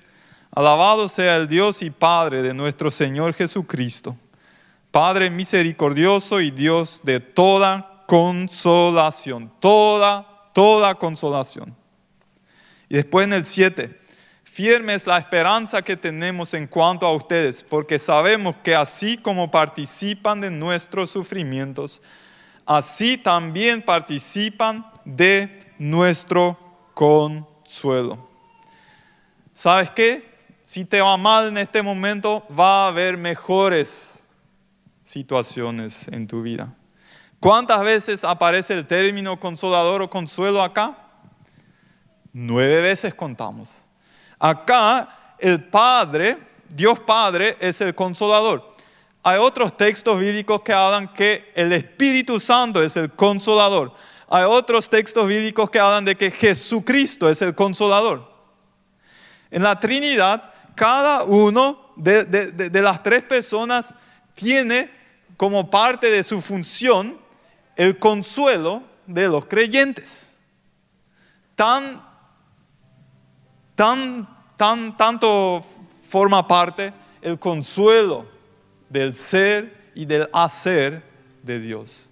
Alabado 0.50 1.08
sea 1.08 1.36
el 1.36 1.46
Dios 1.46 1.82
y 1.82 1.90
Padre 1.90 2.42
de 2.42 2.52
nuestro 2.52 2.90
Señor 2.90 3.34
Jesucristo, 3.34 4.16
Padre 4.90 5.30
misericordioso 5.30 6.40
y 6.40 6.50
Dios 6.50 7.00
de 7.04 7.20
toda 7.20 8.02
consolación, 8.08 9.52
toda, 9.60 10.29
toda 10.52 10.94
consolación. 10.94 11.76
Y 12.88 12.96
después 12.96 13.26
en 13.26 13.32
el 13.32 13.44
7, 13.44 14.00
firme 14.42 14.94
es 14.94 15.06
la 15.06 15.18
esperanza 15.18 15.82
que 15.82 15.96
tenemos 15.96 16.54
en 16.54 16.66
cuanto 16.66 17.06
a 17.06 17.14
ustedes, 17.14 17.62
porque 17.62 17.98
sabemos 17.98 18.56
que 18.64 18.74
así 18.74 19.16
como 19.16 19.50
participan 19.50 20.40
de 20.40 20.50
nuestros 20.50 21.10
sufrimientos, 21.10 22.02
así 22.66 23.16
también 23.16 23.80
participan 23.80 24.90
de 25.04 25.72
nuestro 25.78 26.58
consuelo. 26.94 28.28
¿Sabes 29.52 29.90
qué? 29.90 30.30
Si 30.64 30.84
te 30.84 31.00
va 31.00 31.16
mal 31.16 31.48
en 31.48 31.58
este 31.58 31.82
momento, 31.82 32.46
va 32.56 32.84
a 32.84 32.88
haber 32.88 33.16
mejores 33.16 34.24
situaciones 35.02 36.06
en 36.08 36.26
tu 36.26 36.42
vida. 36.42 36.74
¿Cuántas 37.40 37.80
veces 37.80 38.22
aparece 38.22 38.74
el 38.74 38.86
término 38.86 39.40
consolador 39.40 40.02
o 40.02 40.10
consuelo 40.10 40.62
acá? 40.62 40.96
Nueve 42.32 42.82
veces 42.82 43.14
contamos. 43.14 43.84
Acá 44.38 45.34
el 45.38 45.64
Padre, 45.64 46.38
Dios 46.68 47.00
Padre, 47.00 47.56
es 47.58 47.80
el 47.80 47.94
consolador. 47.94 48.74
Hay 49.22 49.38
otros 49.38 49.74
textos 49.76 50.18
bíblicos 50.20 50.60
que 50.60 50.72
hablan 50.72 51.12
que 51.14 51.50
el 51.54 51.72
Espíritu 51.72 52.38
Santo 52.38 52.82
es 52.82 52.96
el 52.96 53.10
consolador. 53.10 53.94
Hay 54.28 54.44
otros 54.44 54.88
textos 54.88 55.26
bíblicos 55.26 55.70
que 55.70 55.80
hablan 55.80 56.04
de 56.04 56.16
que 56.16 56.30
Jesucristo 56.30 57.28
es 57.28 57.40
el 57.42 57.54
consolador. 57.54 58.30
En 59.50 59.62
la 59.62 59.80
Trinidad, 59.80 60.52
cada 60.74 61.24
uno 61.24 61.92
de, 61.96 62.24
de- 62.24 62.82
las 62.82 63.02
tres 63.02 63.22
personas 63.24 63.94
tiene 64.34 64.90
como 65.36 65.68
parte 65.70 66.10
de 66.10 66.22
su 66.22 66.40
función 66.40 67.18
el 67.80 67.98
consuelo 67.98 68.82
de 69.06 69.26
los 69.26 69.46
creyentes. 69.46 70.28
Tan, 71.56 72.04
tan, 73.74 74.28
tan, 74.58 74.94
tanto 74.98 75.64
forma 76.06 76.46
parte 76.46 76.92
el 77.22 77.38
consuelo 77.38 78.26
del 78.90 79.16
ser 79.16 79.92
y 79.94 80.04
del 80.04 80.28
hacer 80.30 81.02
de 81.42 81.58
Dios. 81.58 82.10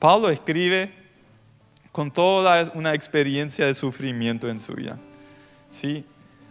Pablo 0.00 0.30
escribe 0.30 0.92
con 1.92 2.10
toda 2.10 2.72
una 2.74 2.92
experiencia 2.92 3.66
de 3.66 3.74
sufrimiento 3.76 4.48
en 4.48 4.58
su 4.58 4.74
vida. 4.74 4.98
¿sí? 5.70 6.04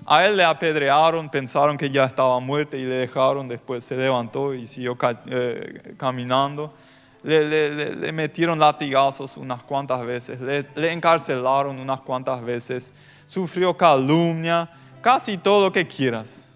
A 0.10 0.26
él 0.26 0.38
le 0.38 0.44
apedrearon, 0.44 1.30
pensaron 1.30 1.78
que 1.78 1.90
ya 1.90 2.06
estaba 2.06 2.40
muerto 2.40 2.76
y 2.76 2.84
le 2.84 2.96
dejaron, 2.96 3.48
después 3.48 3.84
se 3.86 3.96
levantó 3.96 4.54
y 4.54 4.66
siguió 4.66 4.98
eh, 5.28 5.96
caminando. 5.98 6.74
Le 7.22 8.12
metieron 8.12 8.58
latigazos 8.58 9.38
unas 9.38 9.62
cuantas 9.64 10.06
veces, 10.06 10.40
le, 10.40 10.66
le 10.74 10.92
encarcelaron 10.92 11.78
unas 11.80 12.02
cuantas 12.02 12.42
veces, 12.42 12.94
sufrió 13.26 13.76
calumnia, 13.76 14.70
casi 15.02 15.38
todo 15.38 15.66
lo 15.66 15.72
que 15.72 15.86
quieras. 15.86 16.48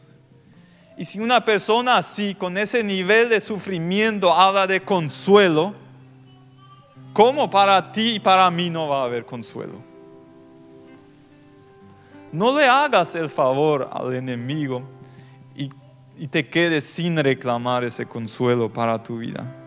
Y 0.97 1.05
si 1.05 1.19
una 1.19 1.43
persona 1.43 1.97
así, 1.97 2.33
con 2.33 2.57
ese 2.57 2.83
nivel 2.83 3.29
de 3.29 3.41
sufrimiento, 3.41 4.33
habla 4.33 4.65
de 4.65 4.81
consuelo, 4.81 5.75
¿Cómo 7.13 7.47
para 7.47 7.91
ti 7.91 8.15
y 8.15 8.19
para 8.19 8.49
mí 8.49 8.71
no 8.71 8.87
va 8.87 9.01
a 9.01 9.05
haber 9.05 9.23
consuelo? 9.23 9.92
No 12.33 12.57
le 12.57 12.65
hagas 12.65 13.13
el 13.13 13.29
favor 13.29 13.87
al 13.93 14.15
enemigo 14.15 14.81
y, 15.55 15.69
te 16.27 16.49
quedes 16.49 16.83
sin 16.83 17.15
reclamar 17.17 17.83
ese 17.83 18.07
consuelo 18.07 18.73
para 18.73 19.03
tu 19.03 19.19
vida. 19.19 19.62